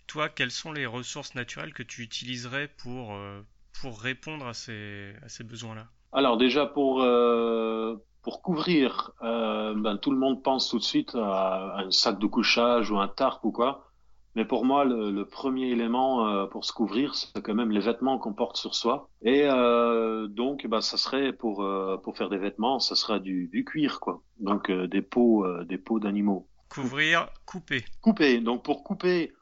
Toi, 0.06 0.28
quelles 0.28 0.52
sont 0.52 0.74
les 0.74 0.86
ressources 0.86 1.34
naturelles 1.34 1.74
que 1.74 1.82
tu 1.82 2.02
utiliserais 2.02 2.70
pour, 2.78 3.16
euh, 3.16 3.42
pour 3.82 4.02
répondre 4.02 4.46
à 4.46 4.54
ces, 4.54 5.14
à 5.24 5.30
ces 5.30 5.46
besoins-là? 5.46 5.88
Alors 6.12 6.36
déjà 6.36 6.66
pour, 6.66 7.02
euh, 7.02 7.96
pour 8.26 8.42
couvrir, 8.42 9.12
euh, 9.22 9.76
ben, 9.76 9.98
tout 9.98 10.10
le 10.10 10.18
monde 10.18 10.42
pense 10.42 10.70
tout 10.70 10.80
de 10.80 10.84
suite 10.84 11.14
à, 11.14 11.78
un 11.78 11.92
sac 11.92 12.18
de 12.18 12.26
couchage 12.26 12.90
ou 12.90 12.98
un 12.98 13.08
tarp 13.08 13.46
ou 13.46 13.52
quoi. 13.52 13.86
Mais 14.34 14.46
pour 14.46 14.66
moi, 14.66 14.84
le, 14.84 15.12
le 15.12 15.26
premier 15.26 15.68
élément 15.68 16.28
euh, 16.28 16.48
pour 16.48 16.66
se 16.66 16.74
couvrir, 16.74 17.14
c'est 17.14 17.40
quand 17.40 17.54
même 17.54 17.70
les 17.70 17.82
vêtements 17.82 18.18
qu'on 18.18 18.34
porte 18.34 18.58
sur 18.58 18.74
soi. 18.74 19.12
Et 19.22 19.44
euh, 19.44 20.28
donc, 20.28 20.66
ben, 20.66 20.82
ça 20.82 20.98
serait 20.98 21.34
pour 21.34 21.64
euh, 21.64 21.98
pour 21.98 22.18
faire 22.18 22.30
des 22.30 22.40
vêtements, 22.40 22.80
ça 22.80 22.96
sera 22.96 23.20
du, 23.20 23.48
du 23.48 23.64
cuir, 23.64 24.00
quoi. 24.00 24.24
Donc 24.40 24.72
euh, 24.72 24.88
des 24.88 25.04
peaux, 25.04 25.46
des 25.64 25.78
peaux 25.78 26.00
d'animaux. 26.00 26.48
Couvrir, 26.70 27.28
couper. 27.46 27.86
Couper. 28.02 28.40
Donc 28.40 28.64
pour 28.64 28.84
couper, 28.84 29.34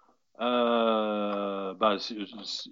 il 0.41 1.75
ben, 1.79 1.97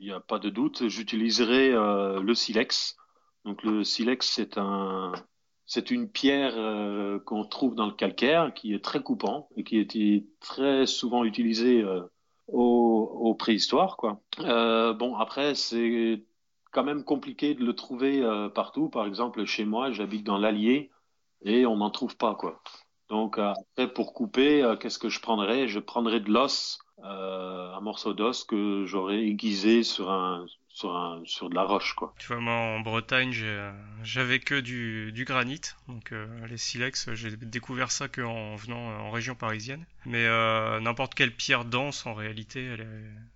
n'y 0.01 0.12
a 0.12 0.20
pas 0.20 0.39
de 0.39 0.50
doute, 0.50 0.89
j'utiliserai 0.89 1.70
le 1.72 2.34
silex. 2.36 2.98
Donc 3.46 3.63
le 3.63 3.86
silex, 3.86 4.30
c'est 4.30 4.58
un 4.58 5.13
c'est 5.65 5.91
une 5.91 6.10
pierre 6.10 6.53
euh, 6.58 7.20
qu'on 7.20 7.46
trouve 7.46 7.75
dans 7.75 7.86
le 7.86 7.94
calcaire 7.94 8.53
qui 8.53 8.74
est 8.74 8.84
très 8.84 9.01
coupant 9.01 9.48
et 9.56 9.63
qui 9.63 9.77
était 9.77 10.25
très 10.39 10.86
souvent 10.86 11.24
utilisée 11.24 11.82
euh, 11.82 12.01
au, 12.47 13.36
préhistoire. 13.39 13.97
Euh, 14.39 14.93
bon, 14.93 15.15
après, 15.15 15.56
c'est 15.56 16.24
quand 16.71 16.84
même 16.84 17.04
compliqué 17.04 17.56
de 17.56 17.63
le 17.63 17.74
trouver 17.74 18.21
partout. 18.54 18.89
Par 18.89 19.06
exemple, 19.06 19.45
chez 19.45 19.65
moi, 19.65 19.91
j'habite 19.91 20.26
dans 20.26 20.38
l'Allier 20.38 20.91
et 21.43 21.65
on 21.65 21.78
n'en 21.78 21.89
trouve 21.89 22.17
pas. 22.17 22.36
quoi. 22.36 22.62
Donc, 23.10 23.39
après, 23.39 23.91
pour 23.91 24.13
couper, 24.13 24.76
qu'est-ce 24.80 25.00
que 25.00 25.10
je 25.10 25.21
prendrais? 25.21 25.67
Je 25.67 25.80
prendrais 25.80 26.19
de 26.19 26.30
l'os, 26.30 26.80
un 27.03 27.79
morceau 27.81 28.13
d'os 28.13 28.43
que 28.43 28.85
j'aurais 28.85 29.19
aiguisé 29.23 29.83
sur 29.83 30.11
un, 30.11 30.45
sur, 30.69 30.95
un, 30.95 31.21
sur 31.25 31.49
de 31.49 31.55
la 31.55 31.63
roche. 31.63 31.93
Quoi. 31.93 32.13
Tu 32.19 32.27
vois, 32.27 32.39
moi 32.39 32.53
en 32.53 32.79
Bretagne, 32.79 33.33
j'avais 34.03 34.39
que 34.39 34.59
du, 34.59 35.11
du 35.11 35.25
granit, 35.25 35.61
donc 35.87 36.11
euh, 36.11 36.27
les 36.47 36.57
silex, 36.57 37.13
j'ai 37.13 37.35
découvert 37.35 37.91
ça 37.91 38.07
qu'en 38.07 38.55
venant 38.55 38.91
euh, 38.91 38.97
en 38.97 39.11
région 39.11 39.35
parisienne. 39.35 39.85
Mais 40.05 40.25
euh, 40.25 40.79
n'importe 40.79 41.13
quelle 41.13 41.35
pierre 41.35 41.65
dense, 41.65 42.05
en 42.05 42.13
réalité, 42.13 42.75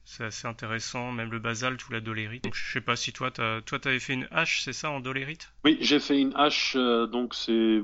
c'est 0.04 0.24
assez 0.26 0.48
intéressant, 0.48 1.12
même 1.12 1.32
le 1.32 1.40
basalte 1.40 1.88
ou 1.88 1.92
la 1.92 2.02
dolérite. 2.02 2.44
Donc 2.44 2.56
je 2.56 2.72
sais 2.72 2.82
pas 2.82 2.96
si 2.96 3.14
toi, 3.14 3.32
as, 3.38 3.62
toi, 3.62 3.80
t'avais 3.80 4.00
fait 4.00 4.14
une 4.14 4.28
hache, 4.32 4.62
c'est 4.62 4.74
ça, 4.74 4.90
en 4.90 5.00
dolérite? 5.00 5.52
Oui, 5.64 5.78
j'ai 5.82 6.00
fait 6.00 6.20
une 6.20 6.34
hache, 6.36 6.76
euh, 6.76 7.06
donc 7.08 7.36
c'est 7.36 7.82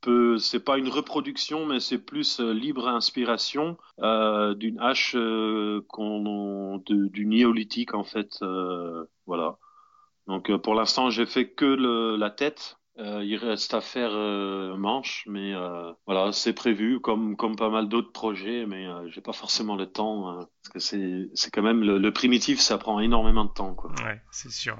peu, 0.00 0.38
c'est 0.38 0.60
pas 0.60 0.78
une 0.78 0.88
reproduction, 0.88 1.66
mais 1.66 1.80
c'est 1.80 1.98
plus 1.98 2.40
euh, 2.40 2.52
libre 2.52 2.88
inspiration 2.88 3.76
euh, 4.00 4.54
d'une 4.54 4.78
hache 4.80 5.14
euh, 5.16 5.84
du 6.88 7.26
néolithique 7.26 7.94
en 7.94 8.04
fait, 8.04 8.38
euh, 8.42 9.04
voilà. 9.26 9.58
Donc 10.26 10.54
pour 10.58 10.74
l'instant, 10.74 11.10
j'ai 11.10 11.26
fait 11.26 11.48
que 11.48 11.64
la 12.16 12.30
tête. 12.30 12.76
il 12.98 13.36
reste 13.36 13.72
à 13.72 13.80
faire 13.80 14.12
manche, 14.76 15.24
mais 15.26 15.54
voilà, 16.06 16.32
c'est 16.32 16.52
prévu 16.52 17.00
comme 17.00 17.34
comme 17.34 17.56
pas 17.56 17.70
mal 17.70 17.88
d'autres 17.88 18.12
projets, 18.12 18.66
mais 18.66 18.86
j'ai 19.08 19.22
pas 19.22 19.32
forcément 19.32 19.74
le 19.74 19.86
temps 19.86 20.34
parce 20.34 20.68
que 20.74 20.78
c'est 20.80 21.30
c'est 21.32 21.50
quand 21.50 21.62
même 21.62 21.82
le, 21.82 21.96
le, 21.96 22.12
primitif, 22.12 22.60
ça 22.60 22.76
prend 22.76 23.00
énormément 23.00 23.46
de 23.46 23.52
temps 23.52 23.74
quoi. 23.74 23.90
Ouais, 24.04 24.20
c'est 24.30 24.50
sûr. 24.50 24.76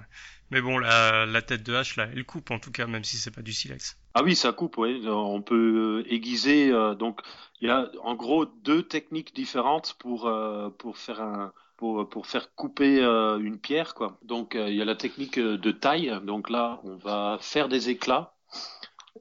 Mais 0.50 0.62
bon, 0.62 0.78
la, 0.78 1.26
la 1.26 1.42
tête 1.42 1.62
de 1.62 1.74
hache, 1.74 1.96
là, 1.96 2.08
elle 2.12 2.24
coupe 2.24 2.50
en 2.50 2.58
tout 2.58 2.72
cas, 2.72 2.86
même 2.86 3.04
si 3.04 3.18
c'est 3.18 3.30
pas 3.30 3.42
du 3.42 3.52
silex. 3.52 3.98
Ah 4.14 4.22
oui, 4.22 4.34
ça 4.34 4.52
coupe, 4.52 4.78
oui. 4.78 5.02
On 5.06 5.42
peut 5.42 6.04
aiguiser. 6.08 6.70
Euh, 6.70 6.94
donc, 6.94 7.20
il 7.60 7.68
y 7.68 7.70
a 7.70 7.90
en 8.02 8.14
gros 8.14 8.46
deux 8.46 8.82
techniques 8.82 9.34
différentes 9.34 9.94
pour 9.98 10.26
euh, 10.26 10.70
pour 10.70 10.96
faire 10.96 11.20
un 11.20 11.52
pour 11.76 12.08
pour 12.08 12.26
faire 12.26 12.54
couper 12.54 13.04
euh, 13.04 13.38
une 13.38 13.58
pierre, 13.58 13.94
quoi. 13.94 14.18
Donc, 14.22 14.56
il 14.58 14.74
y 14.74 14.82
a 14.82 14.84
la 14.84 14.96
technique 14.96 15.38
de 15.38 15.70
taille. 15.70 16.18
Donc 16.24 16.48
là, 16.48 16.80
on 16.84 16.96
va 16.96 17.38
faire 17.40 17.68
des 17.68 17.90
éclats. 17.90 18.34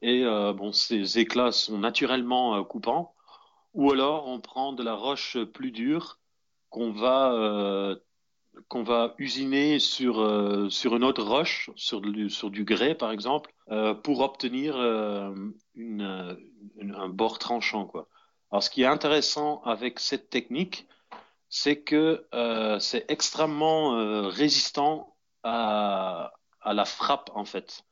Et 0.01 0.23
bon, 0.23 0.71
ces 0.71 1.17
éclats 1.17 1.51
sont 1.51 1.79
naturellement 1.79 2.63
coupants. 2.63 3.15
Ou 3.73 3.91
alors, 3.91 4.27
on 4.27 4.39
prend 4.39 4.71
de 4.73 4.83
la 4.83 4.93
roche 4.93 5.37
plus 5.53 5.71
dure 5.71 6.19
qu'on 6.69 6.91
va 6.91 7.95
qu'on 8.67 8.83
va 8.83 9.15
usiner 9.17 9.79
sur 9.79 10.19
euh, 10.19 10.69
sur 10.69 10.95
une 10.95 11.03
autre 11.03 11.23
roche, 11.23 11.69
sur 11.75 12.01
du, 12.01 12.29
sur 12.29 12.49
du 12.49 12.63
grès 12.63 12.95
par 12.95 13.11
exemple, 13.11 13.53
euh, 13.71 13.93
pour 13.93 14.21
obtenir 14.21 14.75
euh, 14.77 15.33
un 15.77 17.09
bord 17.09 17.39
tranchant 17.39 17.85
quoi. 17.85 18.07
Alors 18.51 18.63
ce 18.63 18.69
qui 18.69 18.83
est 18.83 18.87
intéressant 18.87 19.61
avec 19.63 19.99
cette 19.99 20.29
technique, 20.29 20.87
c'est 21.49 21.81
que 21.81 22.25
c'est 22.79 23.05
extrêmement 23.09 24.29
résistant 24.29 25.15
à 25.43 26.33
à 26.61 26.73
la 26.73 26.85
frappe 26.85 27.29
en 27.33 27.45
fait, 27.45 27.83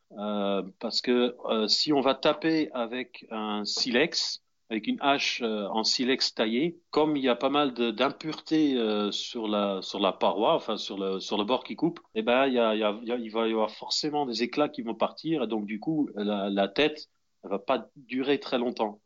parce 0.80 1.00
que 1.00 1.36
si 1.68 1.92
on 1.92 2.00
va 2.00 2.14
taper 2.14 2.70
avec 2.72 3.26
un 3.30 3.64
silex, 3.64 4.42
avec 4.68 4.86
une 4.86 4.98
hache 5.00 5.42
euh, 5.42 5.66
en 5.68 5.84
silex 5.84 6.34
taillé, 6.34 6.80
comme 6.90 7.16
il 7.16 7.22
y 7.22 7.28
a 7.28 7.36
pas 7.36 7.50
mal 7.50 7.72
d'impuretés 7.72 8.76
euh, 8.76 9.12
sur 9.12 9.46
la 9.48 9.80
sur 9.82 10.00
la 10.00 10.12
paroi, 10.12 10.54
enfin 10.54 10.76
sur 10.76 10.98
le 10.98 11.20
sur 11.20 11.38
le 11.38 11.44
bord 11.44 11.62
qui 11.64 11.76
coupe, 11.76 12.00
eh 12.14 12.22
ben 12.22 12.46
il 12.46 12.54
y 12.54 12.58
a, 12.58 12.74
il, 12.74 12.80
y 12.80 13.12
a, 13.12 13.16
il 13.16 13.30
va 13.30 13.46
y 13.46 13.52
avoir 13.52 13.70
forcément 13.70 14.26
des 14.26 14.42
éclats 14.42 14.68
qui 14.68 14.82
vont 14.82 14.94
partir 14.94 15.44
et 15.44 15.46
donc 15.46 15.66
du 15.66 15.78
coup 15.78 16.08
la, 16.14 16.50
la 16.50 16.68
tête 16.68 17.08
elle 17.44 17.50
va 17.50 17.58
pas 17.58 17.86
durer 17.96 18.40
très 18.40 18.58
longtemps. 18.58 19.00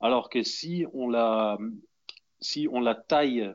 Alors 0.00 0.30
que 0.30 0.42
si 0.42 0.86
on 0.94 1.08
la 1.08 1.58
si 2.40 2.68
on 2.72 2.80
la 2.80 2.94
taille 2.94 3.52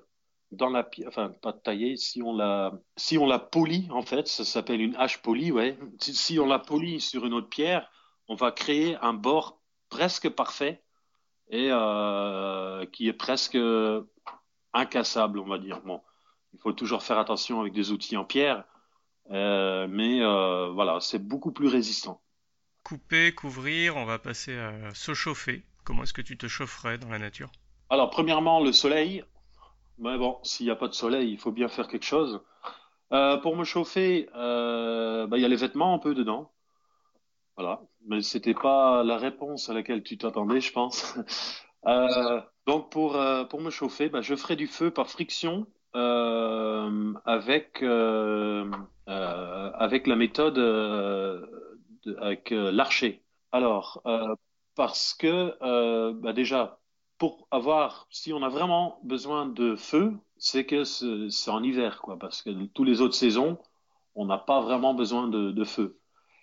dans 0.52 0.70
la 0.70 0.88
enfin 1.08 1.30
pas 1.42 1.54
taillée, 1.54 1.98
si 1.98 2.22
on 2.22 2.36
la 2.36 2.72
si 2.96 3.18
on 3.18 3.26
la 3.26 3.40
polie 3.40 3.88
en 3.90 4.04
fait, 4.04 4.28
ça 4.28 4.46
s'appelle 4.46 4.82
une 4.82 4.96
hache 4.96 5.22
polie, 5.22 5.52
ouais. 5.52 5.78
Si 6.00 6.40
on 6.40 6.46
la 6.46 6.60
polie 6.60 7.02
sur 7.02 7.26
une 7.26 7.34
autre 7.34 7.50
pierre, 7.50 7.90
on 8.28 8.36
va 8.36 8.52
créer 8.52 8.96
un 9.02 9.14
bord 9.14 9.60
presque 9.90 10.30
parfait 10.30 10.84
et 11.50 11.70
euh, 11.72 12.86
qui 12.88 13.08
est 13.08 13.14
presque 13.14 13.58
incassable, 14.74 15.40
on 15.40 15.48
va 15.48 15.58
dire. 15.58 15.82
Bon, 15.82 16.02
il 16.54 16.60
faut 16.60 16.74
toujours 16.74 17.04
faire 17.04 17.18
attention 17.18 17.62
avec 17.62 17.74
des 17.74 17.92
outils 17.92 18.18
en 18.18 18.26
pierre, 18.26 18.64
euh, 19.32 19.88
mais 19.90 20.22
euh, 20.22 20.70
voilà, 20.70 21.00
c'est 21.00 21.20
beaucoup 21.20 21.52
plus 21.52 21.68
résistant. 21.68 22.22
Couper, 22.84 23.34
couvrir, 23.34 23.98
on 23.98 24.06
va 24.06 24.20
passer 24.20 24.58
à 24.58 24.94
se 24.94 25.14
chauffer. 25.14 25.66
Comment 25.84 26.04
est-ce 26.04 26.14
que 26.14 26.22
tu 26.22 26.38
te 26.38 26.48
chaufferais 26.48 26.98
dans 26.98 27.10
la 27.10 27.20
nature? 27.20 27.52
Alors, 27.90 28.10
premièrement, 28.10 28.64
le 28.64 28.72
soleil. 28.72 29.24
Mais 30.00 30.18
bon, 30.18 30.38
s'il 30.44 30.66
n'y 30.66 30.72
a 30.72 30.76
pas 30.76 30.88
de 30.88 30.94
soleil, 30.94 31.32
il 31.32 31.40
faut 31.40 31.52
bien 31.52 31.68
faire 31.68 31.88
quelque 31.88 32.06
chose. 32.06 32.42
Euh, 33.14 33.38
pour 33.38 33.56
me 33.56 33.64
chauffer, 33.64 34.30
euh, 34.36 35.28
bah, 35.28 35.38
il 35.38 35.42
y 35.42 35.46
a 35.46 35.48
les 35.48 35.56
vêtements 35.56 35.94
un 35.94 36.00
peu 36.00 36.14
dedans. 36.14 36.52
Voilà, 37.58 37.82
mais 38.06 38.22
c'était 38.22 38.54
pas 38.54 39.04
la 39.04 39.18
réponse 39.18 39.70
à 39.70 39.74
laquelle 39.74 40.04
tu 40.04 40.18
t'attendais, 40.18 40.62
je 40.62 40.72
pense. 40.74 41.16
Euh, 41.86 42.42
Donc 42.66 42.92
pour, 42.92 43.16
euh, 43.16 43.46
pour 43.46 43.62
me 43.62 43.70
chauffer, 43.70 44.10
bah, 44.10 44.20
je 44.22 44.36
ferai 44.36 44.56
du 44.58 44.68
feu 44.68 44.92
par 44.92 45.10
friction 45.10 45.68
euh, 45.96 47.14
avec, 47.24 47.82
avec 49.08 50.08
la 50.08 50.16
méthode 50.16 50.56
de- 50.56 52.16
avec 52.20 52.52
l'archer. 52.52 53.24
Alors, 53.52 54.02
parce 54.76 55.14
que 55.14 56.12
bah, 56.14 56.34
déjà, 56.34 56.80
pour 57.18 57.48
avoir, 57.52 58.08
si 58.12 58.34
on 58.34 58.44
a 58.44 58.50
vraiment 58.50 59.00
besoin 59.04 59.46
de 59.46 59.76
feu, 59.76 60.14
c'est 60.38 60.66
que 60.66 60.84
c'est 60.84 61.52
en 61.52 61.64
hiver, 61.64 62.02
quoi, 62.02 62.18
parce 62.20 62.42
que 62.42 62.66
tous 62.68 62.84
les 62.84 63.02
autres 63.02 63.16
saisons, 63.16 63.58
on 64.16 64.26
n'a 64.26 64.38
pas 64.38 64.62
vraiment 64.62 64.94
besoin 64.94 65.28
de 65.28 65.64
feu. 65.64 66.00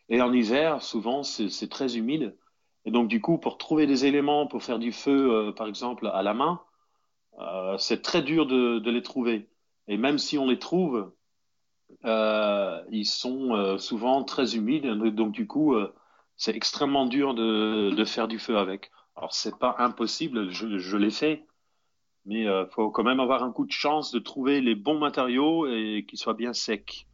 Et 0.09 0.21
en 0.21 0.33
hiver, 0.33 0.83
souvent, 0.83 1.23
c'est 1.23 1.69
très 1.69 1.97
humide. 1.97 2.37
Et 2.85 2.91
donc, 2.91 3.09
du 3.09 3.21
coup, 3.21 3.39
pour 3.39 3.59
trouver 3.59 3.87
des 3.87 4.05
éléments 4.07 4.47
pour 4.47 4.63
faire 4.63 4.79
du 4.79 4.93
feu, 4.93 5.33
euh, 5.33 5.53
par 5.53 5.67
exemple, 5.67 6.11
à 6.13 6.23
la 6.23 6.35
main, 6.35 6.61
euh, 7.41 7.79
c'est 7.79 8.03
très 8.03 8.23
dur 8.23 8.47
de, 8.47 8.91
les 8.91 9.03
trouver. 9.03 9.49
Et 9.89 9.97
même 9.97 10.19
si 10.19 10.39
on 10.39 10.47
les 10.47 10.59
trouve, 10.59 11.13
euh, 12.05 12.83
ils 12.91 13.07
sont 13.07 13.79
souvent 13.79 14.25
très 14.25 14.57
humides. 14.57 14.87
Donc, 14.87 15.33
du 15.33 15.47
coup, 15.47 15.75
c'est 16.37 16.55
extrêmement 16.55 17.07
dur 17.07 17.35
de, 17.35 17.91
de 17.91 18.05
faire 18.05 18.29
du 18.29 18.39
feu 18.39 18.59
avec. 18.59 18.91
Alors, 19.17 19.33
c'est 19.33 19.59
pas 19.59 19.77
impossible, 19.79 20.51
je, 20.51 20.79
je 20.79 20.97
l'ai 20.97 21.11
fait, 21.11 21.47
mais 22.27 22.43
il 22.43 22.67
faut 22.73 22.91
quand 22.91 23.05
même 23.05 23.21
avoir 23.21 23.43
un 23.43 23.53
coup 23.53 23.65
de 23.65 23.73
chance 23.73 24.11
de 24.13 24.19
trouver 24.19 24.61
les 24.61 24.75
bons 24.75 24.99
matériaux 24.99 25.67
et 25.67 26.05
qu'ils 26.09 26.19
soient 26.19 26.35
bien 26.35 26.53
secs. 26.53 27.07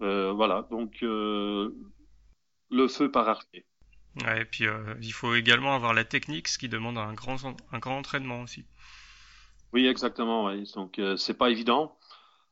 Euh, 0.00 0.32
voilà, 0.32 0.66
donc 0.70 1.02
euh, 1.02 1.74
le 2.70 2.88
feu 2.88 3.10
par 3.10 3.28
archer. 3.28 3.66
Ouais, 4.24 4.42
et 4.42 4.44
puis 4.44 4.66
euh, 4.66 4.94
il 5.00 5.12
faut 5.12 5.34
également 5.34 5.74
avoir 5.74 5.94
la 5.94 6.04
technique, 6.04 6.48
ce 6.48 6.58
qui 6.58 6.68
demande 6.68 6.98
un 6.98 7.14
grand, 7.14 7.36
un 7.72 7.78
grand 7.78 7.98
entraînement 7.98 8.42
aussi. 8.42 8.64
Oui, 9.72 9.86
exactement. 9.86 10.46
Oui. 10.46 10.70
Donc, 10.74 11.00
c'est 11.16 11.36
pas 11.36 11.50
évident. 11.50 11.98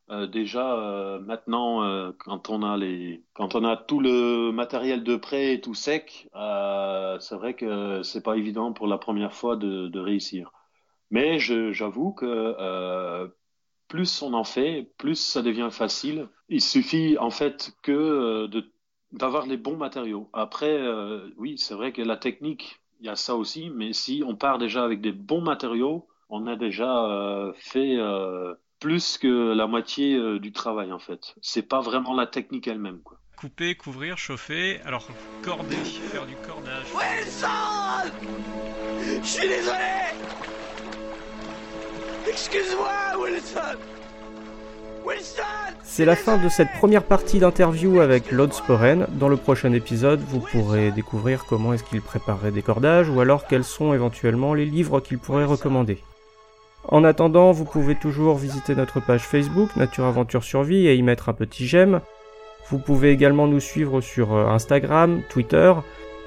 Euh, 0.09 0.29
déjà, 0.29 0.77
euh, 0.77 1.19
maintenant, 1.19 1.83
euh, 1.83 2.13
quand 2.19 2.49
on 2.49 2.63
a 2.63 2.77
les, 2.77 3.25
quand 3.33 3.57
on 3.57 3.65
a 3.65 3.77
tout 3.77 3.99
le 3.99 4.53
matériel 4.53 5.03
de 5.03 5.17
prêt 5.17 5.55
et 5.55 5.61
tout 5.61 5.75
sec, 5.75 6.29
c'est 6.33 7.35
vrai 7.35 7.55
que 7.55 8.03
c'est 8.03 8.23
pas 8.23 8.37
évident 8.37 8.73
pour 8.73 8.87
la 8.87 8.99
première 8.99 9.33
fois 9.33 9.57
de, 9.57 9.89
de 9.89 9.99
réussir. 9.99 10.53
Mais 11.11 11.39
j'avoue 11.39 12.13
que 12.13 13.33
plus 13.89 14.23
on 14.23 14.33
en 14.35 14.45
fait, 14.45 14.91
plus 14.99 15.17
ça 15.17 15.43
devient 15.43 15.69
facile. 15.71 16.29
Il 16.49 16.61
suffit 16.61 17.17
en 17.19 17.31
fait 17.31 17.73
que 17.83 17.93
euh, 17.93 18.49
de 18.49 18.65
d'avoir 19.13 19.47
les 19.47 19.57
bons 19.57 19.77
matériaux. 19.77 20.29
Après, 20.33 20.73
euh, 20.73 21.31
oui, 21.37 21.57
c'est 21.59 21.75
vrai 21.75 21.93
que 21.93 22.03
la 22.03 22.17
technique, 22.17 22.81
il 23.01 23.07
y 23.07 23.09
a 23.09 23.17
ça 23.17 23.37
aussi, 23.37 23.71
mais 23.71 23.93
si 23.93 24.23
on 24.27 24.37
part 24.37 24.59
déjà 24.59 24.85
avec 24.85 25.01
des 25.01 25.13
bons 25.13 25.41
matériaux, 25.41 26.07
on 26.29 26.47
a 26.47 26.57
déjà 26.57 27.05
euh, 27.05 27.53
fait 27.57 27.97
euh, 27.97 28.55
plus 28.81 29.19
que 29.19 29.55
la 29.55 29.67
moitié 29.67 30.15
euh, 30.15 30.39
du 30.39 30.53
travail 30.53 30.93
en 30.93 30.99
fait. 30.99 31.35
C'est 31.41 31.63
pas 31.63 31.81
vraiment 31.81 32.15
la 32.15 32.27
technique 32.27 32.67
elle-même, 32.69 33.01
quoi. 33.03 33.19
Couper, 33.37 33.75
couvrir, 33.75 34.17
chauffer, 34.17 34.81
alors 34.87 35.09
corder, 35.43 35.77
faire 35.77 36.27
du 36.27 36.35
cordage. 36.37 36.87
Wilson 36.95 38.11
Je 39.23 39.27
suis 39.27 39.49
désolé 39.49 40.06
Excuse-moi, 42.37 42.93
Wilson 45.07 45.43
C'est 45.83 46.05
la 46.05 46.15
fin 46.15 46.37
de 46.37 46.51
cette 46.51 46.69
première 46.79 47.03
partie 47.03 47.39
d'interview 47.39 48.01
avec 48.01 48.31
Lod 48.31 48.53
Sporen. 48.53 49.07
Dans 49.13 49.31
le 49.31 49.39
prochain 49.39 49.73
épisode, 49.73 50.21
vous 50.21 50.41
pourrez 50.41 50.91
découvrir 50.91 51.47
comment 51.49 51.73
est-ce 51.73 51.83
qu'il 51.83 52.03
préparerait 52.03 52.51
des 52.51 52.61
cordages 52.61 53.09
ou 53.09 53.23
alors 53.23 53.47
quels 53.47 53.65
sont 53.65 53.95
éventuellement 53.95 54.53
les 54.53 54.67
livres 54.67 55.01
qu'il 55.01 55.19
pourrait 55.19 55.47
recommander. 55.47 55.97
En 56.89 57.05
attendant, 57.05 57.53
vous 57.53 57.65
pouvez 57.65 57.95
toujours 57.95 58.37
visiter 58.37 58.75
notre 58.75 59.01
page 59.01 59.23
Facebook 59.23 59.75
Nature 59.75 60.05
Aventure 60.05 60.45
Survie 60.45 60.89
et 60.89 60.95
y 60.95 61.03
mettre 61.03 61.31
un 61.31 61.35
petit 61.35 61.67
j'aime. 61.67 62.03
Vous 62.69 62.79
pouvez 62.79 63.13
également 63.13 63.47
nous 63.47 63.61
suivre 63.61 64.03
sur 64.03 64.35
euh, 64.35 64.49
Instagram, 64.49 65.23
Twitter. 65.31 65.73